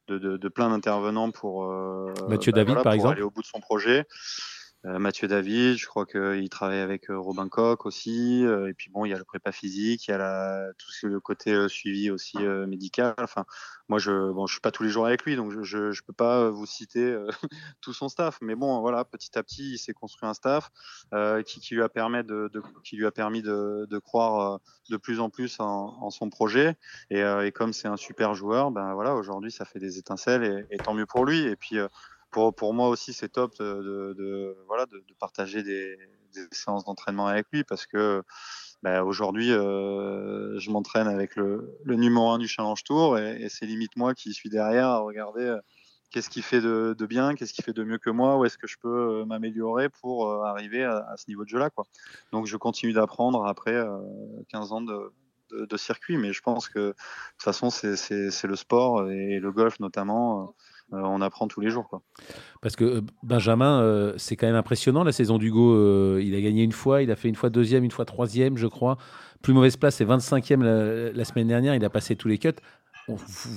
[0.08, 1.66] de, de, plein d'intervenants pour,
[2.28, 3.14] Mathieu bah, David, par pour exemple.
[3.14, 4.06] aller au bout de son projet.
[4.86, 8.44] Euh, Mathieu David, je crois qu'il travaille avec euh, Robin Coq aussi.
[8.46, 11.08] Euh, et puis bon, il y a le prépa physique, il y a la, tout
[11.08, 13.14] le côté suivi aussi médical.
[13.20, 13.46] Enfin,
[13.90, 16.14] moi, je bon, je suis pas tous les jours avec lui, donc je je, peux
[16.14, 17.16] pas vous citer
[17.82, 18.40] tout son staff.
[18.42, 20.72] Mais bon, voilà, petit à petit, il s'est construit un staff
[21.46, 24.98] qui, qui, lui a permis de, de, qui lui a permis de, de croire de
[24.98, 26.76] plus en plus en, en son projet.
[27.12, 30.76] Et, et comme c'est un super joueur, ben voilà, aujourd'hui, ça fait des étincelles et,
[30.76, 31.44] et, tant mieux pour lui.
[31.44, 31.78] Et puis
[32.32, 35.98] pour, pour moi aussi, c'est top de, de, voilà, de, de partager des,
[36.34, 38.24] des séances d'entraînement avec lui parce que
[38.84, 43.50] bah, aujourd'hui, euh, je m'entraîne avec le, le, numéro 1 du Challenge Tour et, et
[43.50, 45.60] c'est limite moi qui suis derrière à regarder euh,
[46.12, 48.58] qu'est-ce qu'il fait de, de bien, qu'est-ce qu'il fait de mieux que moi, où est-ce
[48.58, 51.70] que je peux euh, m'améliorer pour euh, arriver à, ce niveau de jeu-là.
[51.70, 51.86] Quoi.
[52.32, 53.98] Donc je continue d'apprendre après euh,
[54.50, 55.12] 15 ans de,
[55.52, 59.52] de, de, circuit, mais je pense que de toute façon, c'est le sport et le
[59.52, 60.54] golf notamment
[60.92, 61.88] on apprend tous les jours.
[61.88, 62.02] Quoi.
[62.62, 66.18] Parce que euh, Benjamin, euh, c'est quand même impressionnant la saison d'Hugo.
[66.20, 68.68] il a gagné une fois, il a fait une fois deuxième, une fois troisième, je
[68.68, 68.98] crois.
[69.42, 70.62] Plus mauvaise place, c'est 25e
[71.14, 71.76] la, semaine dernière.
[71.76, 72.50] Il a passé tous les cuts.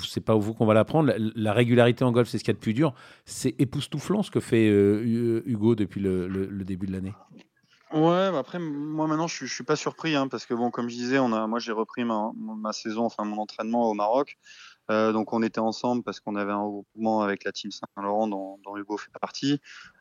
[0.02, 1.12] C'est pas vous qu'on va l'apprendre.
[1.34, 2.94] La, régularité en golf, c'est ce qu'il y a de plus dur.
[3.24, 7.12] C'est époustouflant ce que fait Hugo depuis le, début de l'année.
[7.92, 10.88] Ouais, bah après, moi maintenant, je, je suis pas surpris, hein, parce que bon, comme
[10.88, 14.36] je disais, on a, moi j'ai repris ma, ma, saison, enfin mon entraînement au Maroc.
[14.90, 18.58] Euh, donc on était ensemble parce qu'on avait un regroupement avec la team Saint-Laurent dont,
[18.64, 19.60] dont, Hugo fait partie.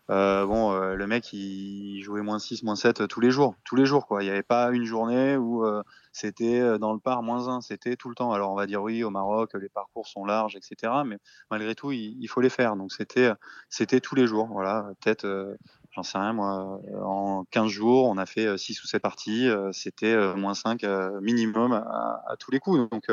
[0.09, 3.77] Euh, bon, euh, le mec il jouait moins 6, moins 7 tous les jours, tous
[3.77, 4.21] les jours quoi.
[4.21, 7.61] Il n'y avait pas une journée où euh, c'était euh, dans le par moins 1,
[7.61, 8.33] c'était tout le temps.
[8.33, 10.91] Alors on va dire oui, au Maroc les parcours sont larges, etc.
[11.05, 11.17] Mais
[11.49, 12.75] malgré tout il, il faut les faire.
[12.75, 13.31] Donc c'était
[13.69, 14.47] c'était tous les jours.
[14.51, 15.55] Voilà, peut-être
[15.91, 20.35] j'en sais rien moi, en 15 jours, on a fait 6 ou 7 parties, c'était
[20.35, 20.83] moins 5
[21.21, 22.89] minimum à, à, tous les coups.
[22.89, 23.07] Donc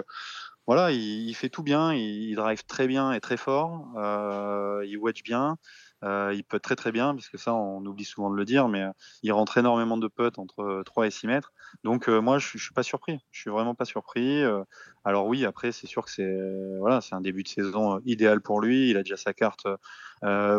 [0.67, 5.23] voilà, il, fait tout bien, il, drive très bien et très fort, euh, il wedge
[5.23, 5.57] bien.
[6.03, 8.83] Euh, il peut très très bien, puisque ça on oublie souvent de le dire, mais
[8.83, 8.91] euh,
[9.23, 11.53] il rentre énormément de putts entre 3 et 6 mètres.
[11.85, 14.43] Donc moi je, je suis pas surpris, je suis vraiment pas surpris.
[15.05, 16.39] alors oui, après c'est sûr que c'est
[16.79, 18.91] voilà, c'est un début de saison idéal pour lui.
[18.91, 19.67] Il a déjà sa carte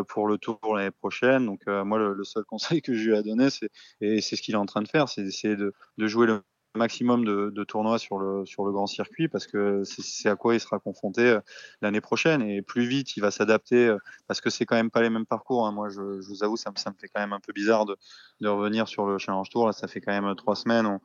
[0.08, 1.46] pour le tour l'année prochaine.
[1.46, 4.54] Donc moi le, seul conseil que je lui ai donné, c'est et c'est ce qu'il
[4.54, 6.42] est en train de faire, c'est d'essayer de, de jouer le
[6.74, 10.60] maximum de, tournois sur le, sur le grand circuit parce que c'est à quoi il
[10.60, 11.40] sera confronté euh,
[11.80, 15.02] l'année prochaine et plus vite il va s'adapter euh, parce que c'est quand même pas
[15.02, 15.66] les mêmes parcours.
[15.66, 15.72] Hein.
[15.72, 17.96] Moi, je, vous avoue, ça me, ça me fait quand même un peu bizarre de,
[18.40, 19.66] de revenir sur le Challenge Tour.
[19.66, 20.98] Là, ça fait quand même euh, trois semaines.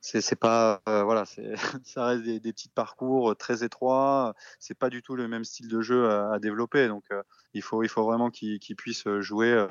[0.00, 1.24] c'est pas euh, voilà,
[1.84, 4.34] ça reste des, des, petits parcours très étroits.
[4.58, 6.88] C'est pas du tout le même style de jeu à, développer.
[6.88, 7.04] Donc,
[7.54, 9.66] il faut il faut vraiment qu'il qu puisse jouer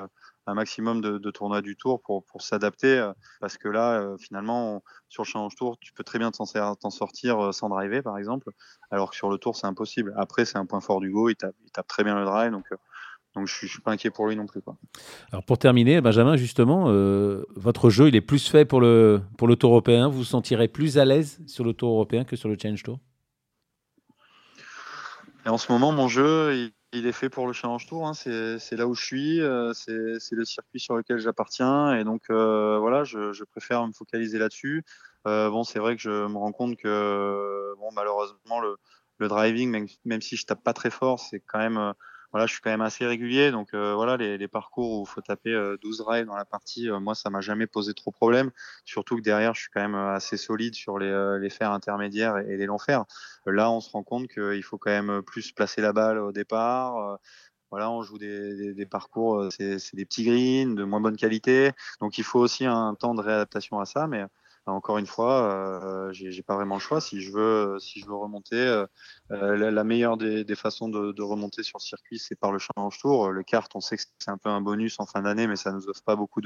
[0.46, 2.98] un maximum de, de, tournois du tour pour, pour s'adapter.
[2.98, 6.90] Euh, parce que là, euh, finalement, sur le challenge tour, tu peux très bien t'en
[6.90, 8.50] sortir euh, sans driver, par exemple.
[8.90, 10.14] Alors que sur le tour, c'est impossible.
[10.16, 11.28] Après, c'est un point fort du go.
[11.28, 12.52] Il tape, il tape très bien le drive.
[12.52, 12.66] Donc,
[13.36, 14.62] donc je ne suis pas inquiet pour lui non plus.
[14.62, 14.76] Quoi.
[15.30, 19.46] Alors pour terminer, Benjamin, justement, euh, votre jeu, il est plus fait pour le, pour
[19.46, 20.08] le tour européen.
[20.08, 22.98] Vous vous sentirez plus à l'aise sur le tour européen que sur le Challenge Tour?
[25.44, 28.06] Et En ce moment, mon jeu, il, il est fait pour le Challenge Tour.
[28.06, 28.14] Hein.
[28.14, 29.40] C'est là où je suis.
[29.40, 31.94] Euh, c'est le circuit sur lequel j'appartiens.
[31.94, 34.84] Et donc, euh, voilà, je, je, préfère me focaliser là-dessus.
[35.26, 38.76] Euh, bon, c'est vrai que je me rends compte que, bon, malheureusement, le,
[39.18, 41.94] le driving, même, même, si je tape pas très fort, c'est quand même
[42.32, 43.50] voilà, je suis quand même assez régulier.
[43.50, 46.44] Donc euh, voilà, les, les, parcours où il faut taper 12 euh, drives dans la
[46.44, 48.50] partie, euh, moi, ça m'a jamais posé trop de problème.
[48.84, 52.56] Surtout que derrière, je suis quand même assez solide sur les, les fers intermédiaires et,
[52.56, 53.04] les longs fers.
[53.46, 57.18] Là, on se rend compte qu'il faut quand même plus placer la balle au départ.
[57.70, 61.72] Voilà, on joue des, des, des parcours, c'est des petits greens de moins bonne qualité.
[62.00, 64.06] Donc il faut aussi un temps de réadaptation à ça.
[64.06, 64.24] Mais
[64.66, 67.00] encore une fois, euh, j'ai pas vraiment le choix.
[67.00, 68.86] Si je veux, si je veux remonter, euh,
[69.30, 72.58] la, la, meilleure des, des façons de, de, remonter sur le circuit, c'est par le
[72.58, 73.30] challenge tour.
[73.30, 75.72] Le kart, on sait que c'est un peu un bonus en fin d'année, mais ça
[75.72, 76.40] nous offre pas beaucoup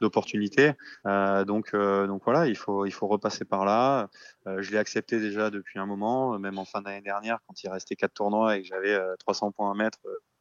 [0.00, 0.72] d'opportunités.
[1.06, 4.08] Euh, donc, euh, donc voilà, il faut, il faut repasser par là.
[4.46, 7.68] Euh, je l'ai accepté déjà depuis un moment, même en fin d'année dernière, quand il
[7.68, 9.98] restait quatre tournois et que j'avais 300 points à mettre.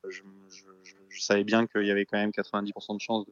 [0.10, 3.26] Je, savais bien qu'il y avait quand même 90% de chances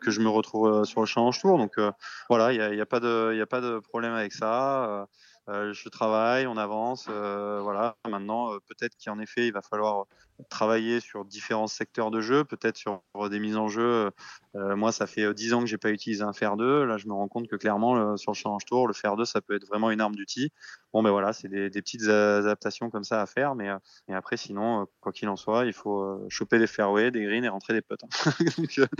[0.00, 1.58] que je me retrouve euh, sur le challenge tour.
[1.58, 1.90] Donc euh,
[2.28, 5.08] voilà, il n'y a, pas de, y a pas de problème avec ça.
[5.48, 7.06] Euh, je travaille, on avance.
[7.08, 7.96] Euh, voilà.
[8.08, 10.06] Maintenant, euh, peut-être qu'en effet, il va falloir
[10.48, 14.10] travailler sur différents secteurs de jeu, peut-être sur des mises en jeu.
[14.54, 16.84] moi, ça fait 10 ans que j'ai pas utilisé un fer 2.
[16.84, 19.40] Là, je me rends compte que clairement, sur le challenge tour, le fer 2, ça
[19.40, 20.50] peut être vraiment une arme d'outil.
[20.92, 23.68] Bon, ben voilà, c'est des, petites adaptations comme ça à faire, mais,
[24.08, 27.48] mais après, sinon, quoi qu'il en soit, il faut choper des fairways, des greens et
[27.48, 28.02] rentrer des putts.
[28.02, 28.32] Hein.
[28.58, 28.90] Donc,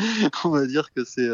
[0.45, 1.29] on va dire que c'est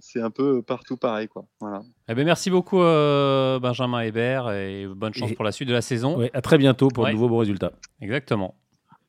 [0.00, 1.28] c'est un peu partout pareil.
[1.28, 1.44] Quoi.
[1.60, 1.82] Voilà.
[2.08, 5.74] Eh ben merci beaucoup, euh, Benjamin Hébert, et bonne chance et, pour la suite de
[5.74, 6.18] la saison.
[6.18, 7.10] Ouais, à très bientôt pour ouais.
[7.10, 7.72] de nouveaux bons résultats.
[8.00, 8.54] Exactement.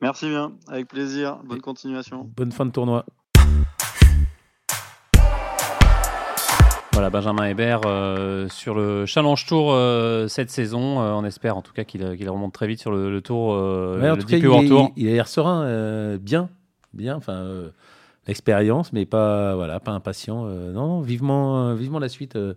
[0.02, 1.40] Merci bien, avec plaisir.
[1.44, 2.30] Bonne et continuation.
[2.36, 3.06] Bonne fin de tournoi.
[6.98, 11.00] Voilà, Benjamin Hébert euh, sur le Challenge Tour euh, cette saison.
[11.00, 13.50] Euh, on espère en tout cas qu'il qu remonte très vite sur le, le tour.
[13.50, 14.94] Ouais, en le tout cas, il, Tour.
[14.96, 16.50] il a l'air serein, bien.
[16.94, 17.70] bien enfin
[18.28, 20.46] expérience, mais pas voilà, pas impatient.
[20.46, 22.36] Euh, non, vivement, euh, vivement la suite.
[22.36, 22.54] Euh,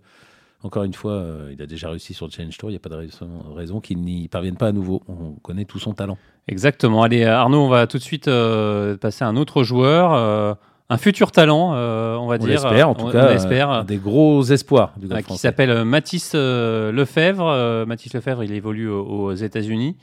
[0.63, 2.69] encore une fois, il a déjà réussi sur le Challenge Tour.
[2.69, 5.01] Il n'y a pas de raison, raison qu'il n'y parvienne pas à nouveau.
[5.07, 6.19] On connaît tout son talent.
[6.47, 7.01] Exactement.
[7.01, 10.57] Allez, Arnaud, on va tout de suite passer à un autre joueur
[10.87, 12.47] un futur talent, on va on dire.
[12.47, 13.85] L'espère, en tout on, cas, on espère.
[13.85, 17.85] Des gros espoirs du Qui s'appelle Mathis Lefebvre.
[17.87, 19.97] Mathis Lefebvre, il évolue aux, aux États-Unis.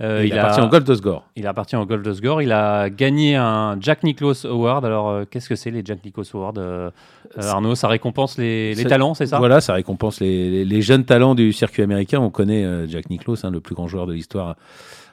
[0.00, 1.24] Euh, il, il appartient a, au Golf de Sgore.
[1.36, 2.42] Il appartient au Golf de Sgore.
[2.42, 4.84] Il a gagné un Jack Nicklaus Award.
[4.84, 6.90] Alors, euh, qu'est-ce que c'est les Jack Nicklaus Awards euh,
[7.36, 9.38] Arnaud, ça récompense les, les talents, c'est ça?
[9.38, 12.20] Voilà, ça récompense les, les, les, jeunes talents du circuit américain.
[12.20, 14.56] On connaît Jack Nicklaus, hein, le plus grand joueur de l'histoire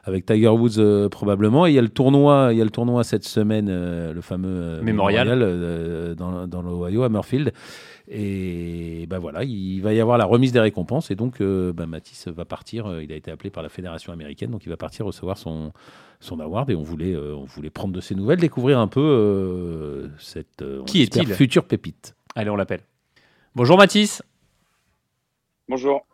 [0.04, 1.67] avec Tiger Woods euh, probablement.
[1.67, 4.22] Et il y a le tournoi, il y a le tournoi cette semaine, euh, le
[4.22, 7.54] fameux Mémorial, Mémorial dans, dans l'Ohio à Murfield.
[8.13, 11.12] Et ben voilà, il va y avoir la remise des récompenses.
[11.12, 13.00] Et donc, euh, ben Mathis va partir.
[13.02, 15.71] Il a été appelé par la fédération américaine, donc il va partir recevoir son,
[16.19, 16.69] son award.
[16.69, 20.62] Et on voulait, euh, on voulait prendre de ses nouvelles, découvrir un peu euh, cette
[20.88, 21.34] Qui est-il?
[21.34, 22.13] future pépite.
[22.36, 22.82] Allez, on l'appelle.
[23.56, 24.21] Bonjour Mathis.
[25.69, 26.06] Bonjour.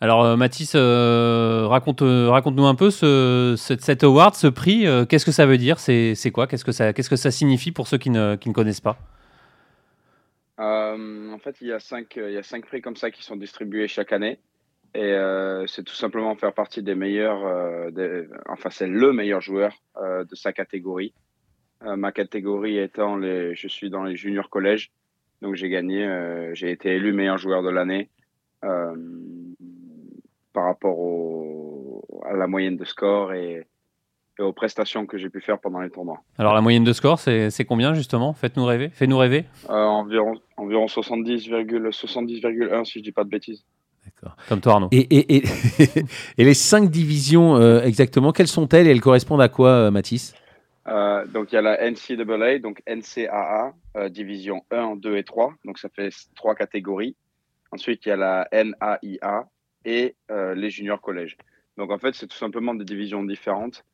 [0.00, 4.86] Alors euh, Mathis, euh, raconte, euh, raconte-nous un peu ce, cet, cet award, ce prix.
[4.86, 5.78] Euh, qu'est-ce que ça veut dire?
[5.78, 6.46] C'est, c'est quoi?
[6.46, 8.96] Qu'est-ce que, ça, qu'est-ce que ça signifie pour ceux qui ne, qui ne connaissent pas?
[10.58, 13.36] En fait, il y, a cinq, il y a cinq prix comme ça qui sont
[13.36, 14.38] distribués chaque année.
[14.94, 15.14] Et
[15.66, 17.42] c'est tout simplement faire partie des meilleurs,
[18.46, 21.14] enfin c'est le meilleur joueur de sa catégorie.
[21.80, 24.92] ma catégorie étant, les, je suis dans les juniors collèges,
[25.40, 26.06] donc j'ai gagné,
[26.52, 28.10] j'ai été élu meilleur joueur de l'année
[28.60, 33.66] par rapport au, à la moyenne de score et,
[34.42, 36.20] et aux prestations que j'ai pu faire pendant les tournois.
[36.38, 38.32] Alors la moyenne de score, c'est combien justement?
[38.32, 38.90] Faites-nous rêver.
[38.90, 39.44] Fais-nous rêver.
[39.70, 42.42] Euh, environ environ 70,1 70,
[42.84, 43.64] si je dis pas de bêtises.
[44.04, 44.36] D'accord.
[44.48, 44.88] Comme toi Arnaud.
[44.90, 45.42] Et, et, et,
[46.38, 50.34] et les cinq divisions euh, exactement, quelles sont-elles et elles correspondent à quoi, euh, Mathis?
[50.88, 53.74] Euh, donc il y a la NCAA, donc NCAA,
[54.10, 57.16] division 1, 2 et 3, donc ça fait trois catégories.
[57.70, 59.46] Ensuite il y a la NAIA
[59.84, 61.36] et les juniors collèges.
[61.78, 63.84] Donc en fait c'est tout simplement des divisions différentes.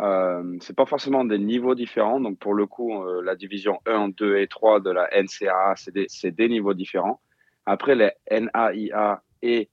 [0.00, 2.20] Euh, c'est pas forcément des niveaux différents.
[2.20, 6.06] Donc pour le coup, la division 1, 2 et 3 de la NCAA, c'est des,
[6.30, 7.20] des, niveaux différents.
[7.66, 9.68] Après les NAIA et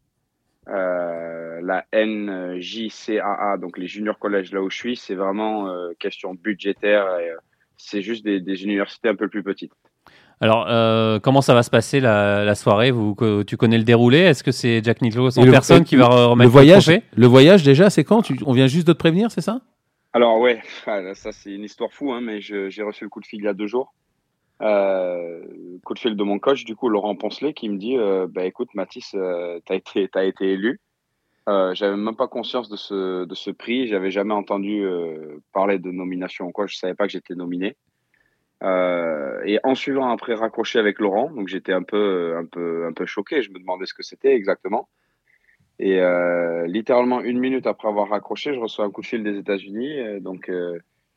[0.69, 6.33] euh, la NJCAA, donc les juniors collèges là où je suis, c'est vraiment euh, question
[6.33, 7.37] budgétaire et euh,
[7.77, 9.71] c'est juste des, des, universités un peu plus petites.
[10.41, 10.67] Alors,
[11.21, 12.91] comment ça va se passer la, la soirée?
[12.91, 13.15] Vous,
[13.47, 14.19] Tu connais le déroulé?
[14.19, 17.63] Est-ce que c'est Jack Nicklaus en personne qui va remettre le voyage le, le voyage
[17.63, 18.21] déjà, c'est quand?
[18.21, 19.61] Tu, On vient juste de te prévenir, c'est ça?
[20.17, 23.27] Alors ouais, ah, ça c'est une histoire fou, hein, mais j'ai reçu le coup de
[23.27, 23.93] fil il y a deux jours.
[24.63, 25.43] Euh,
[25.85, 28.43] coup de fil de mon coach, du coup, Laurent Poncelet, qui me dit euh, bah,
[28.45, 30.81] écoute, Mathis, euh, tu as, été, as été élu.
[31.47, 33.87] Euh, j'avais même pas conscience de ce, de ce prix.
[33.87, 36.65] J'avais jamais entendu euh, parler de nomination ou quoi.
[36.65, 37.77] Je savais pas que j'étais nominé.
[38.63, 43.05] Et en suivant après raccroché avec Laurent, donc j'étais un peu, un peu, un peu
[43.05, 43.43] choqué.
[43.43, 44.89] Je me demandais ce que c'était exactement.
[45.79, 46.01] Et
[46.65, 50.21] littéralement une minute après avoir raccroché, je reçois un coup de fil des États-Unis.
[50.21, 50.51] donc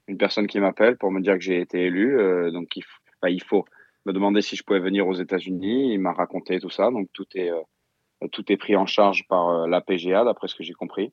[0.06, 2.18] une personne qui m'appelle pour me dire que j'ai été élu.
[2.52, 2.84] donc il
[3.28, 3.64] il faut
[4.06, 5.92] me demander si je pouvais venir aux États-Unis.
[5.92, 6.90] Il m'a raconté tout ça.
[6.90, 10.54] Donc, tout est, euh, tout est pris en charge par euh, la PGA, d'après ce
[10.54, 11.12] que j'ai compris.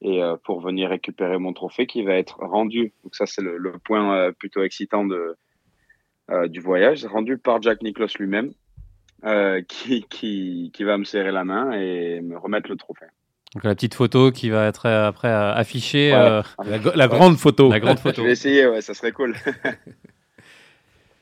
[0.00, 2.92] Et euh, pour venir récupérer mon trophée qui va être rendu.
[3.02, 5.36] Donc, ça, c'est le, point plutôt excitant de,
[6.46, 8.52] du voyage, rendu par Jack Nicklaus lui-même,
[9.68, 13.06] qui, qui, qui va me serrer la main et me remettre le trophée.
[13.54, 16.10] Donc la petite photo qui va être après affichée.
[16.10, 17.70] la, grande photo.
[17.70, 18.22] La grande photo.
[18.22, 19.36] Je vais essayer, ouais, ça serait cool.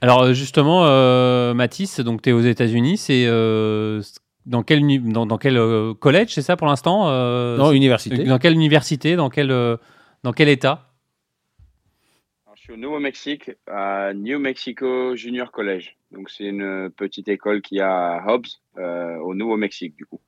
[0.02, 4.02] Alors euh, justement, euh, Mathis, donc tu es aux États-Unis, c'est euh,
[4.46, 7.08] dans quel, dans, dans quel euh, collège, c'est ça pour l'instant
[7.56, 8.24] Non, université.
[8.24, 9.48] Dans quelle université Dans quel,
[10.24, 10.91] dans quel état?
[12.72, 15.96] Suis au Nouveau-Mexique, à New Mexico Junior College.
[16.11, 20.20] Donc c'est une petite école qui a à Hobbs, au Nouveau-Mexique du coup.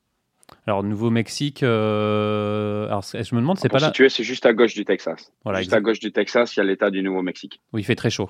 [0.67, 3.87] Alors Nouveau-Mexique, alors je me demande, c'est pas là.
[3.87, 5.31] Situé, c'est juste à gauche du Texas.
[5.43, 7.61] Voilà, juste à gauche du Texas, il y a l'État du Nouveau-Mexique.
[7.73, 8.29] Oui, il fait très chaud.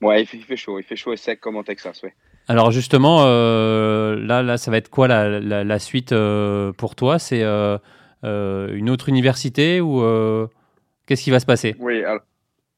[0.00, 2.10] Ouais, il fait, chaud, il fait chaud et sec comme au Texas, oui.
[2.48, 7.18] Alors justement, euh, là, là, ça va être quoi la, la, suite euh, pour toi?
[7.18, 7.78] C'est euh,
[8.22, 10.02] une autre université ou
[11.06, 11.76] qu'est-ce qui va se passer?
[11.78, 12.02] Oui,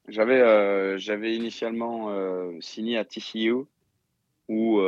[0.09, 2.11] j'avais j'avais initialement
[2.61, 3.55] signé à TCU
[4.49, 4.81] où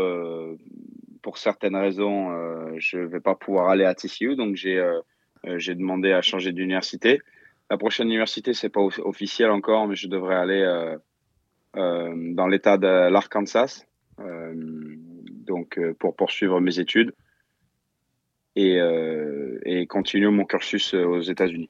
[1.22, 4.83] pour certaines raisons je ne vais pas pouvoir aller à TCU, donc j'ai
[5.57, 7.20] j'ai demandé à changer d'université.
[7.70, 10.96] La prochaine université, c'est pas officiel encore, mais je devrais aller
[11.77, 13.85] euh, dans l'État de l'Arkansas,
[14.20, 17.12] euh, donc euh, pour poursuivre mes études
[18.55, 18.79] et,
[19.64, 21.68] et continuer mon cursus aux États-Unis.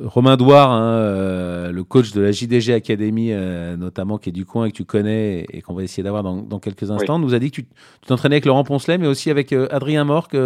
[0.00, 3.32] Romain Douard, hein, le coach de la JDG Academy,
[3.78, 6.42] notamment, qui est du coin et que tu connais et qu'on va essayer d'avoir dans,
[6.42, 7.66] dans, quelques instants, nous a dit que tu
[8.06, 10.36] t'entraînais avec Laurent Poncelet, mais aussi avec Adrien Morque.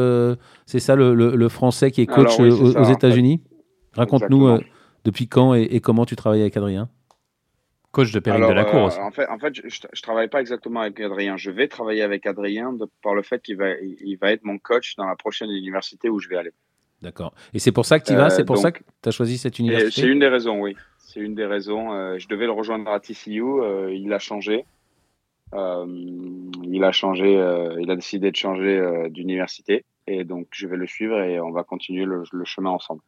[0.67, 3.41] c'est ça le, le, Français qui est coach aux, États-Unis
[3.97, 4.61] Raconte-nous
[5.05, 6.89] depuis quand et, comment tu travailles avec Adrien?
[7.93, 10.41] Coach de Péril de la Cour euh, En fait, en fait je ne travaille pas
[10.41, 11.39] exactement avec Adrien.
[11.39, 14.59] Je vais travailler avec Adrien de, par le fait qu'il va, il va être mon
[14.59, 16.53] coach dans la prochaine université où je vais aller.
[17.03, 17.35] D'accord.
[17.55, 19.39] Et c'est pour ça que tu y vas C'est pour ça que tu as choisi
[19.39, 20.77] cette université C'est une des raisons, oui.
[20.99, 21.93] C'est une des raisons.
[21.93, 23.43] Euh, je devais le rejoindre à TCU.
[23.43, 24.65] Euh, il a changé.
[25.53, 27.33] il a changé.
[27.81, 29.85] il a décidé de changer d'université.
[30.07, 33.03] Et donc, je vais le suivre et on va continuer le chemin ensemble.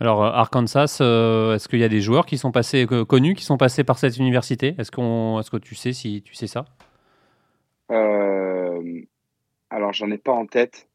[0.00, 3.44] Alors, euh, Arkansas, euh, est-ce qu'il y a des joueurs qui sont passés, connus, qui
[3.44, 4.74] sont passés par cette université?
[4.78, 6.66] Est-ce qu'on, que tu sais si tu sais ça?
[7.90, 9.02] Euh,
[9.70, 10.88] Alors, j'en ai pas en tête,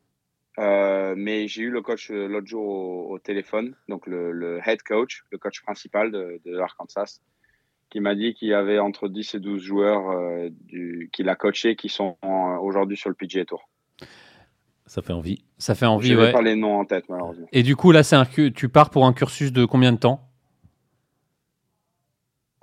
[0.58, 5.62] mais j'ai eu le coach l'autre jour au, téléphone, donc le, head coach, le coach
[5.62, 7.20] principal de, de l'Arkansas,
[7.90, 10.50] qui m'a dit qu'il y avait entre 10 et 12 joueurs
[11.12, 12.18] qu'il a coachés qui sont
[12.62, 13.70] aujourd'hui sur le PGA Tour.
[14.86, 15.44] Ça fait envie.
[15.58, 16.32] Ça fait envie, Je ouais.
[16.32, 17.48] pas les noms en tête, malheureusement.
[17.52, 20.30] Et du coup, là, c'est un, tu pars pour un cursus de combien de temps?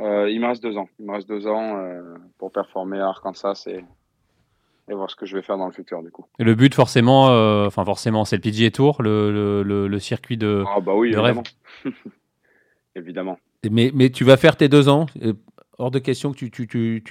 [0.00, 0.88] Euh, Il me reste deux ans.
[0.98, 3.84] Il me reste deux ans euh, pour performer à Arkansas et,
[4.90, 6.26] et voir ce que je vais faire dans le futur, du coup.
[6.38, 10.36] Et le but, forcément, euh, enfin forcément, c'est le PGA Tour, le, le, le, circuit
[10.36, 11.42] de, ah, bah oui, de évidemment.
[11.84, 11.94] rêve.
[12.96, 13.38] évidemment.
[13.70, 15.06] Mais, mais tu vas faire tes deux ans
[15.78, 16.50] Hors de question que tu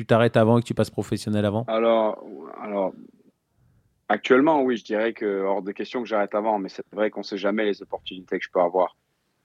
[0.05, 2.23] t'arrêtes tu, tu, avant et que tu passes professionnel avant Alors,
[2.61, 2.93] alors
[4.11, 7.19] Actuellement, oui, je dirais que hors de question que j'arrête avant, mais c'est vrai qu'on
[7.19, 8.97] ne sait jamais les opportunités que je peux avoir.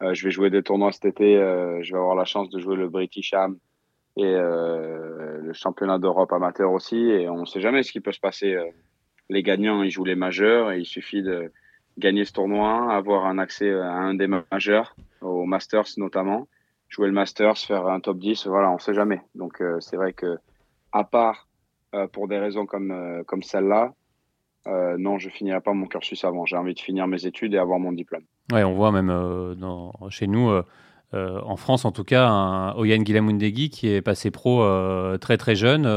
[0.03, 2.59] Euh, je vais jouer des tournois cet été, euh, je vais avoir la chance de
[2.59, 3.59] jouer le British Am
[4.17, 8.12] et euh, le championnat d'Europe amateur aussi, et on ne sait jamais ce qui peut
[8.12, 8.57] se passer.
[9.29, 11.53] Les gagnants, ils jouent les majeurs, et il suffit de
[11.99, 16.49] gagner ce tournoi, avoir un accès à un des majeurs, au Masters notamment,
[16.89, 19.21] jouer le Masters, faire un top 10, voilà, on ne sait jamais.
[19.35, 20.39] Donc c'est vrai que,
[20.93, 21.49] à part
[22.12, 23.95] pour des raisons comme, comme celle-là,
[24.67, 26.47] euh, non, je finirai pas mon cursus avant.
[26.47, 28.25] J'ai envie de finir mes études et avoir mon diplôme.
[28.53, 29.55] Ouais, on voit même euh,
[30.11, 30.65] chez nous, euh,
[31.15, 34.65] en France en tout cas, un Oyan Guilamundegui qui est passé pro
[35.19, 35.89] très très jeune.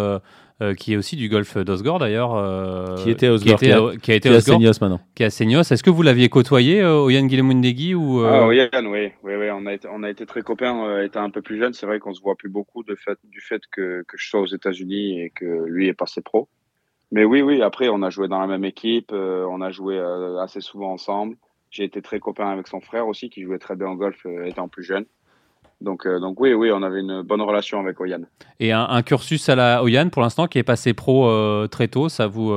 [0.77, 2.95] qui est aussi du golf d'Osgore d'ailleurs.
[2.97, 4.99] qui était à qui, était, qui, a été à Seignos maintenant.
[5.15, 5.71] Qui est à Seignos.
[5.71, 9.11] Est-ce que vous l'aviez côtoyé, Oyan Guilamundegui ou Ah, Oyan, oui.
[9.23, 9.49] oui, oui.
[9.51, 11.73] On, a été, on a été très copains étant un peu plus jeune.
[11.73, 14.41] C'est vrai qu'on se voit plus beaucoup de fait, du fait que, que je sois
[14.41, 16.49] aux États-Unis et que lui est passé pro.
[17.11, 19.97] Mais oui, oui, après, on a joué dans la même équipe, euh, on a joué
[19.97, 21.37] euh, assez souvent ensemble.
[21.69, 24.45] J'ai été très copain avec son frère aussi, qui jouait très bien au golf euh,
[24.45, 25.05] étant plus jeune.
[25.79, 28.21] Donc, donc oui, oui, on avait une bonne relation avec Oyan.
[28.59, 32.25] Et un, cursus à la Oyan, pour l'instant, qui est passé pro très tôt, ça
[32.25, 32.51] vous,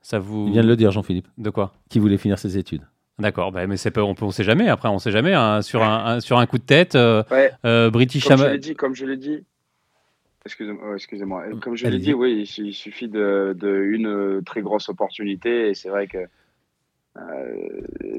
[0.00, 0.46] ça vous...
[0.46, 1.28] Il vient de le dire, Jean-Philippe.
[1.36, 1.74] De quoi?
[1.90, 2.80] Qui voulait finir ses études.
[3.18, 4.66] D'accord, bah, mais c'est on ne sait jamais.
[4.70, 5.34] Après, on sait jamais.
[5.34, 6.96] Hein, sur, un, sur un coup de tête,
[7.92, 9.44] British Comme je l'ai dit, comme je l'ai dit,
[10.44, 10.94] Excusez-moi.
[10.94, 11.24] excusez
[11.60, 15.88] Comme je l'ai dit, oui, il, suffit de, une euh, très grosse opportunité et c'est
[15.88, 16.26] vrai que euh,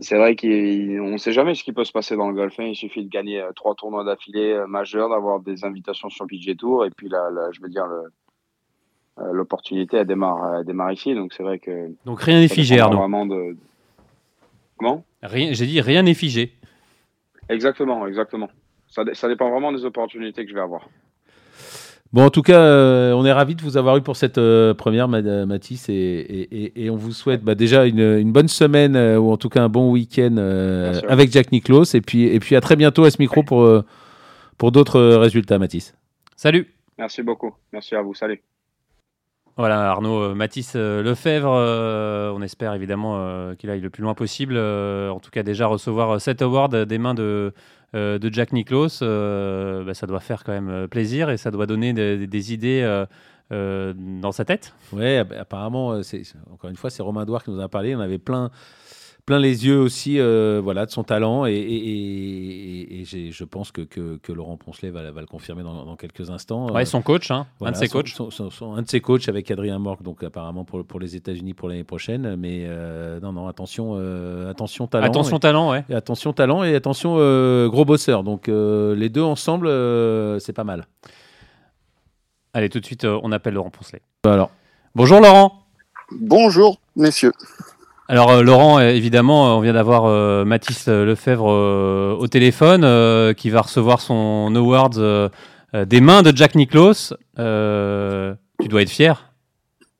[0.01, 2.59] c'est vrai qu'on ne sait jamais ce qui peut se passer dans le golf.
[2.59, 2.65] Hein.
[2.65, 6.85] Il suffit de gagner euh, trois tournois d'affilée majeurs, d'avoir des invitations sur PG Tour
[6.85, 7.87] et puis là, je veux dire
[9.31, 11.15] l'opportunité elle démarre, elle démarre ici.
[11.15, 12.97] Donc c'est vrai que donc rien n'est figé, Arnaud.
[12.97, 13.55] Vraiment de...
[14.77, 15.03] Comment?
[15.23, 16.53] J'ai dit rien n'est figé.
[17.49, 18.49] Exactement, exactement.
[18.87, 20.87] Ça, ça dépend vraiment des opportunités que je vais avoir.
[22.13, 24.75] Bon, en tout cas, euh, on est ravis de vous avoir eu pour cette euh,
[24.75, 29.49] première, Mathis, et, on vous souhaite bah, déjà une, bonne semaine, euh, ou en tout
[29.49, 30.37] cas un bon week-end
[31.09, 33.67] avec Jack Nicklaus, et puis, et puis à très bientôt à ce micro pour,
[34.59, 35.95] pour d'autres résultats, Mathis.
[36.35, 38.41] Salut Merci beaucoup, merci à vous, salut
[39.55, 41.51] voilà, Arnaud, Mathis Lefebvre,
[42.35, 44.57] on espère évidemment qu'il aille le plus loin possible.
[44.57, 47.53] en tout cas, déjà recevoir cet award des mains de,
[47.95, 51.51] euh, de Jack Nicklaus, euh, bah, ça doit faire quand même euh, plaisir et ça
[51.51, 53.05] doit donner des, idées
[53.51, 54.73] dans sa tête.
[54.93, 57.95] Oui, apparemment, c'est, encore une fois, c'est Romain Douard qui nous a parlé.
[57.95, 58.49] On avait plein
[59.25, 61.45] plein les yeux aussi euh, voilà, de son talent.
[61.45, 66.71] Et, et, je pense que, que, Laurent Poncelet va, va le confirmer dans, quelques instants.
[66.71, 68.13] Ouais, son coach, hein, un de ses coachs.
[68.61, 71.83] un de ses coachs avec Adrien Mork, donc apparemment pour, pour les États-Unis pour l'année
[71.83, 72.35] prochaine.
[72.35, 75.05] Mais euh, non, non, attention, euh, attention talent.
[75.05, 75.85] Attention talent, ouais.
[75.93, 77.15] attention talent et attention
[77.67, 78.23] gros bosseur.
[78.23, 79.67] Donc les deux ensemble,
[80.39, 80.87] c'est pas mal.
[82.53, 84.01] Allez, tout de suite, on appelle Laurent Poncelet.
[84.25, 84.51] Alors.
[84.95, 85.63] Bonjour Laurent.
[86.11, 87.31] Bonjour messieurs.
[88.09, 91.45] Alors euh, Laurent, euh, évidemment, euh, on vient d'avoir Mathis Lefebvre
[92.19, 95.31] au téléphone, qui va recevoir son award
[95.73, 97.13] des mains de Jack Nicklaus.
[97.37, 99.33] tu dois être fier.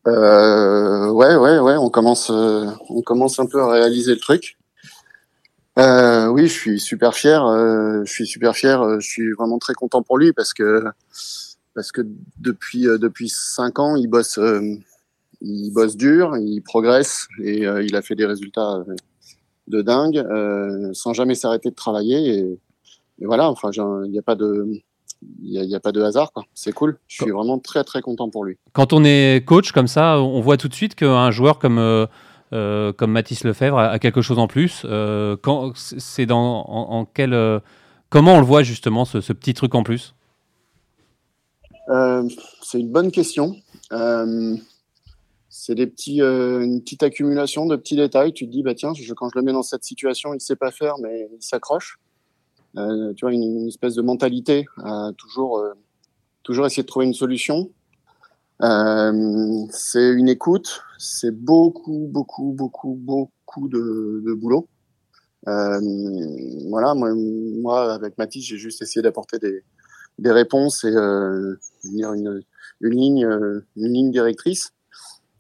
[0.06, 1.78] ouais, ouais, ouais.
[1.78, 4.58] On commence, on commence un peu à réaliser le truc.
[5.78, 7.42] oui, je suis super fier.
[8.06, 9.00] je suis super fier.
[9.00, 10.84] je suis vraiment très content pour lui parce que
[11.74, 12.02] parce que
[12.40, 14.38] depuis depuis cinq ans, il bosse
[15.44, 18.96] il bosse dur, il progresse et euh, il a fait des résultats euh,
[19.68, 22.40] de dingue euh, sans jamais s'arrêter de travailler.
[22.40, 23.70] Et, voilà, enfin,
[24.06, 24.82] il n'y a pas de.
[25.42, 27.00] Il n'y a, pas de hasard, C'est cool.
[27.08, 28.58] Je suis vraiment très très content pour lui.
[28.74, 32.08] Quand on est coach comme ça, on voit tout de suite qu'un joueur comme
[32.52, 34.86] comme Mathis Lefebvre a, quelque chose en plus.
[35.42, 37.62] quand c'est dans en, quel
[38.10, 40.14] comment on le voit justement ce, ce petit truc en plus?
[41.88, 43.56] C'est une bonne question
[45.56, 48.34] c'est des petits, euh, une petite accumulation de petits détails.
[48.34, 50.72] Tu te dis, bah tiens, quand je le mets dans cette situation, il sait pas
[50.72, 52.00] faire, mais il s'accroche.
[52.76, 55.74] Euh, tu vois, une, espèce de mentalité à toujours, euh,
[56.42, 57.70] toujours essayer de trouver une solution.
[58.60, 64.68] c'est une écoute, c'est beaucoup, beaucoup, beaucoup, beaucoup de, boulot.
[65.46, 69.64] voilà, moi, avec Mathis, j'ai juste essayé d'apporter des,
[70.18, 72.42] des réponses et une,
[72.82, 73.28] une ligne,
[73.76, 74.74] une ligne directrice.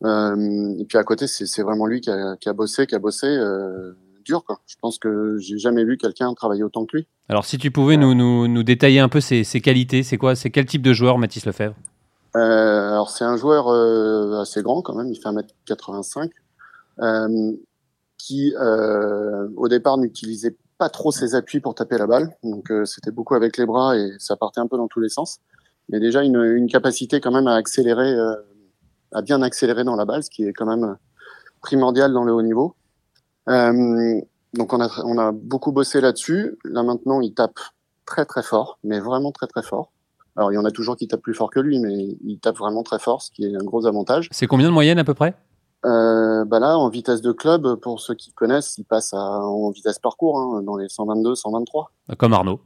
[0.03, 2.99] Euh, et puis à côté, c'est vraiment lui qui a, qui a, bossé, qui a
[2.99, 3.93] bossé euh,
[4.23, 4.43] dur.
[4.43, 4.59] Quoi.
[4.67, 7.07] Je pense que j'ai jamais vu quelqu'un travailler autant que lui.
[7.29, 10.35] Alors si tu pouvais nous, nous, nous détailler un peu ses, ses qualités, c'est quoi
[10.35, 11.75] C'est quel type de joueur Mathis Lefebvre?
[12.35, 16.29] Euh, Alors c'est un joueur euh, assez grand quand même, il fait 1m85,
[16.99, 17.51] euh,
[18.17, 22.35] qui au départ n'utilisait pas trop ses appuis pour taper la balle.
[22.43, 25.39] Donc c'était beaucoup avec les bras et ça partait un peu dans tous les sens.
[25.89, 28.15] Mais déjà une, une capacité quand même à accélérer
[29.13, 30.97] à bien accélérer dans la balle, ce qui est quand même
[31.61, 32.75] primordial dans le haut niveau.
[33.49, 34.21] Euh,
[34.53, 36.57] donc on a, on a beaucoup bossé là-dessus.
[36.65, 37.59] Là maintenant, il tape
[38.05, 39.91] très très fort, mais vraiment très très fort.
[40.35, 42.57] Alors il y en a toujours qui tapent plus fort que lui, mais il tape
[42.57, 44.29] vraiment très fort, ce qui est un gros avantage.
[44.31, 45.35] C'est combien de moyenne à peu près?
[45.85, 49.69] Euh, bah là, en vitesse de club, pour ceux qui connaissent, il passe à, en
[49.71, 51.91] vitesse parcours, hein, dans les 122, 123.
[52.17, 52.61] Comme Arnaud.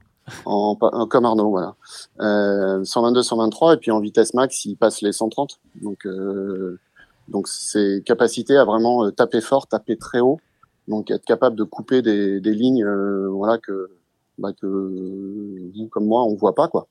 [0.45, 1.75] En, comme Arnaud, voilà.
[2.19, 5.59] Euh, 122, 123, et puis en vitesse max, il passe les 130.
[5.81, 6.79] Donc, euh,
[7.27, 10.39] donc c'est capacité à vraiment euh, taper fort, taper très haut,
[10.87, 13.89] donc être capable de couper des, des lignes, euh, voilà que,
[14.37, 16.87] bah, que vous comme moi on voit pas quoi.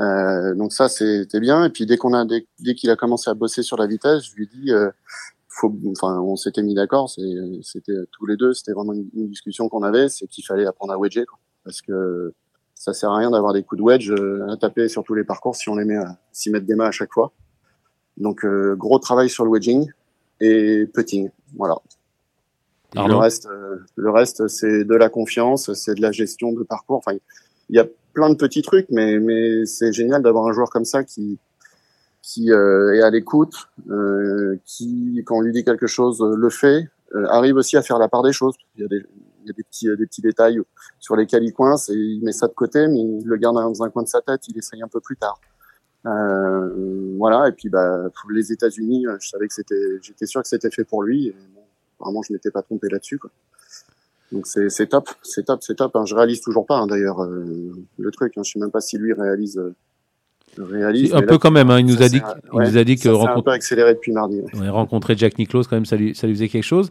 [0.00, 1.64] Euh, donc ça c'était bien.
[1.64, 4.34] Et puis dès qu'on a dès, qu'il a commencé à bosser sur la vitesse, je
[4.34, 4.90] lui dit euh,
[5.48, 9.84] faut, enfin, on s'était mis d'accord, c'était tous les deux, c'était vraiment une, discussion qu'on
[9.84, 12.32] avait, c'est qu'il fallait apprendre à wedger, quoi, parce que
[12.74, 15.24] ça sert à rien d'avoir des coups de wedge euh, à taper sur tous les
[15.24, 17.32] parcours si on les met à s'y mettre des mains à chaque fois.
[18.16, 19.90] Donc euh, gros travail sur le wedging
[20.40, 21.76] et putting, voilà.
[22.94, 26.98] le reste, euh, le reste, c'est de la confiance, c'est de la gestion de parcours.
[26.98, 27.16] Enfin,
[27.68, 30.84] il y a plein de petits trucs, mais mais c'est génial d'avoir un joueur comme
[30.84, 31.38] ça qui
[32.24, 36.48] qui euh, est à l'écoute, euh, qui, quand on lui dit quelque chose, euh, le
[36.48, 36.88] fait,
[37.28, 38.54] arrive aussi à faire la part des choses.
[38.76, 39.04] Il y a des,
[39.44, 40.60] il y a des petits, des petits détails
[40.98, 43.82] sur lesquels il coince et il met ça de côté, mais il le garde dans
[43.82, 45.38] un coin de sa tête, il essaye un peu plus tard.
[46.06, 50.70] Euh, voilà, et puis bah, les États-Unis, je savais que c'était, j'étais sûr que c'était
[50.70, 51.28] fait pour lui.
[51.28, 51.36] Et
[51.98, 53.18] vraiment, je m'étais pas trompé là-dessus.
[54.32, 55.94] Donc c'est, c'est top, c'est top, c'est top.
[55.96, 56.04] Hein.
[56.06, 58.36] Je réalise toujours pas hein, d'ailleurs euh, le truc.
[58.36, 58.42] Hein.
[58.42, 59.60] Je sais même pas si lui réalise
[60.58, 61.70] un peu quand même.
[61.70, 61.80] Hein.
[61.80, 62.20] il nous a dit,
[62.52, 64.40] il nous a dit que rencontrer, un accéléré depuis mardi.
[64.54, 64.68] Ouais.
[64.68, 66.90] rencontrer Jack Nicklaus quand même, ça lui, ça lui faisait quelque chose.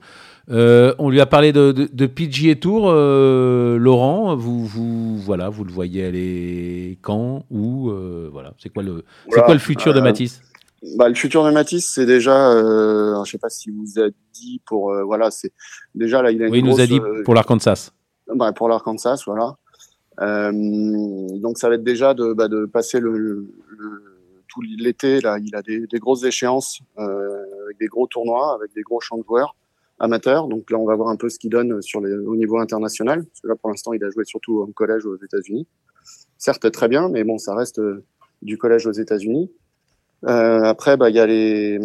[0.50, 2.90] Euh, on lui a parlé de, de, de PGA Tour.
[2.90, 8.54] Euh, Laurent, vous, vous, voilà, vous le voyez aller quand, où, euh, voilà.
[8.58, 10.42] C'est quoi le, c'est quoi le futur de Matisse?
[10.98, 14.62] bah, le futur de Matisse, c'est déjà, euh, je sais pas si vous a dit
[14.66, 15.54] pour, voilà, c'est
[15.96, 17.92] déjà là, il a Oui, il nous a dit pour l'Arkansas.
[18.36, 19.56] Bah, pour l'Arkansas, voilà.
[20.22, 20.52] Euh,
[21.40, 23.48] donc ça va être déjà de, bah, de passer le, le
[24.48, 25.20] tout l'été.
[25.22, 29.00] Là, il a des, des grosses échéances euh, avec des gros tournois, avec des gros
[29.00, 29.56] champs de joueurs
[30.00, 30.48] amateurs.
[30.48, 33.26] Donc là, on va voir un peu ce qu'il donne sur les, au niveau international.
[33.26, 35.68] Parce que là, pour l'instant, il a joué surtout en collège aux États-Unis.
[36.38, 38.04] Certes, très bien, mais bon, ça reste euh,
[38.42, 39.52] du collège aux États-Unis.
[40.26, 41.80] Euh, après, bah, il y a les,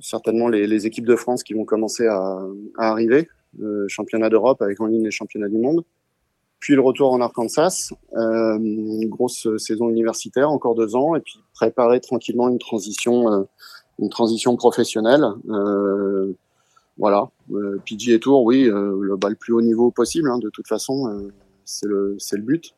[0.00, 2.42] certainement les, les, équipes de France qui vont commencer à,
[2.76, 3.28] à arriver.
[3.60, 5.82] Euh, championnat d'Europe avec en ligne les championnats du monde.
[6.60, 11.38] Puis le retour en Arkansas, euh, une grosse saison universitaire, encore deux ans, et puis
[11.54, 13.42] préparer tranquillement une transition, euh,
[14.00, 15.24] une transition professionnelle.
[15.48, 16.32] Euh,
[16.98, 20.50] voilà, euh, PGA Tour, oui, euh, le, bah, le plus haut niveau possible, hein, de
[20.50, 21.32] toute façon, euh,
[21.64, 22.74] c'est le, le but.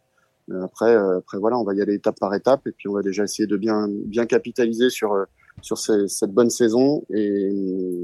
[0.62, 3.22] Après, après voilà, on va y aller étape par étape, et puis on va déjà
[3.22, 5.26] essayer de bien, bien capitaliser sur
[5.62, 7.53] sur cette bonne saison et,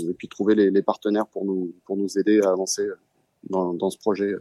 [0.09, 2.87] et puis trouver les, les, partenaires pour nous pour nous aider à avancer
[3.51, 4.37] dans, dans ce projet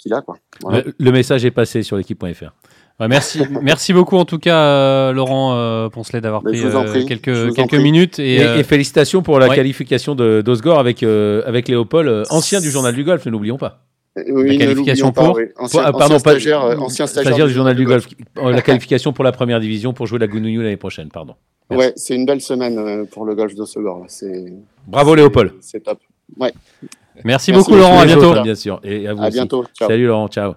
[0.00, 0.22] qu'il a.
[0.22, 0.36] Quoi.
[0.62, 0.82] Voilà.
[0.82, 2.52] Le, le, message est passé sur l'équipe.fr.
[3.00, 7.54] Ouais, merci, merci beaucoup en tout cas, euh, Laurent euh, Poncelet, d'avoir pris, euh, quelques,
[7.54, 8.18] quelques minutes.
[8.18, 9.56] Et, et, et, félicitations pour la ouais.
[9.56, 13.86] qualification d'Osgore avec, avec Léopold, ancien du Journal du Golf, ne l'oublions pas.
[14.28, 15.44] Oui, la qualification pour, pas, oui.
[15.56, 18.08] ancien, pour, pardon, ancien stagiaire, pas, ancien stagiaire, stagiaire du Journal du Golf.
[18.36, 21.36] la qualification pour la première division pour jouer la Gounouillou l'année prochaine, pardon.
[21.70, 21.86] Merci.
[21.86, 24.06] Ouais, c'est une belle semaine pour le golf d'Osgore.
[24.88, 25.52] Bravo Léopold.
[25.60, 26.00] C'est top.
[26.38, 26.52] Ouais.
[27.24, 28.00] Merci, Merci beaucoup, Laurent.
[28.00, 28.42] À bientôt.
[28.42, 28.80] Bien sûr.
[28.82, 29.36] Et à vous à aussi.
[29.36, 29.64] bientôt.
[29.78, 29.88] Ciao.
[29.88, 30.28] Salut, Laurent.
[30.28, 30.54] Ciao.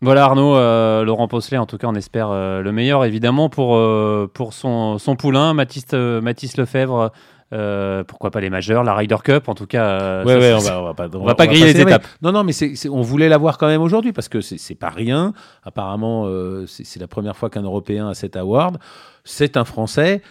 [0.00, 3.74] Voilà Arnaud, euh, Laurent Posselet, en tout cas on espère euh, le meilleur évidemment pour,
[3.74, 7.10] euh, pour son, son poulain, Mathis, Mathis Lefebvre,
[7.52, 10.22] euh, pourquoi pas les majeurs, la Ryder Cup en tout cas.
[10.22, 11.80] ouais, ça, ouais, on va, on va pas, on, on va, va pas griller les
[11.80, 12.06] étapes.
[12.22, 14.40] Non, non, mais c est, c est, on voulait l'avoir quand même aujourd'hui parce que
[14.40, 15.32] c'est pas rien.
[15.64, 16.28] Apparemment,
[16.68, 18.78] c'est la première fois qu'un Européen a cet award.
[19.24, 20.22] C'est un Français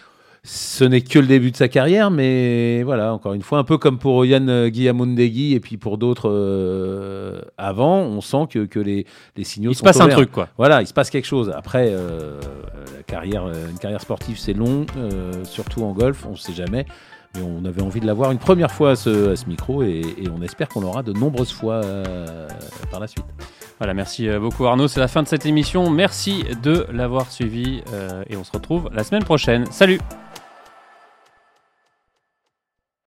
[0.50, 3.76] ce n'est que le début de sa carrière, mais voilà, encore une fois, un peu
[3.76, 9.04] comme pour Yann Guillamondegui et puis pour d'autres euh, avant, on sent que, que les,
[9.36, 10.48] les, signaux il sont se passe un truc, quoi.
[10.56, 11.52] Voilà, il se passe quelque chose.
[11.54, 12.40] Après, euh,
[12.96, 16.86] la carrière, une carrière sportive, c'est long, euh, surtout en golf, on ne sait jamais.
[17.34, 20.00] Mais on avait envie de l'avoir une première fois à ce, à ce micro et,
[20.16, 22.48] et, on espère qu'on l'aura de nombreuses fois euh,
[22.90, 23.26] par la suite.
[23.78, 24.88] Voilà, merci beaucoup Arnaud.
[24.88, 25.90] C'est la fin de cette émission.
[25.90, 29.66] Merci de l'avoir suivi euh, et on se retrouve la semaine prochaine.
[29.70, 30.00] Salut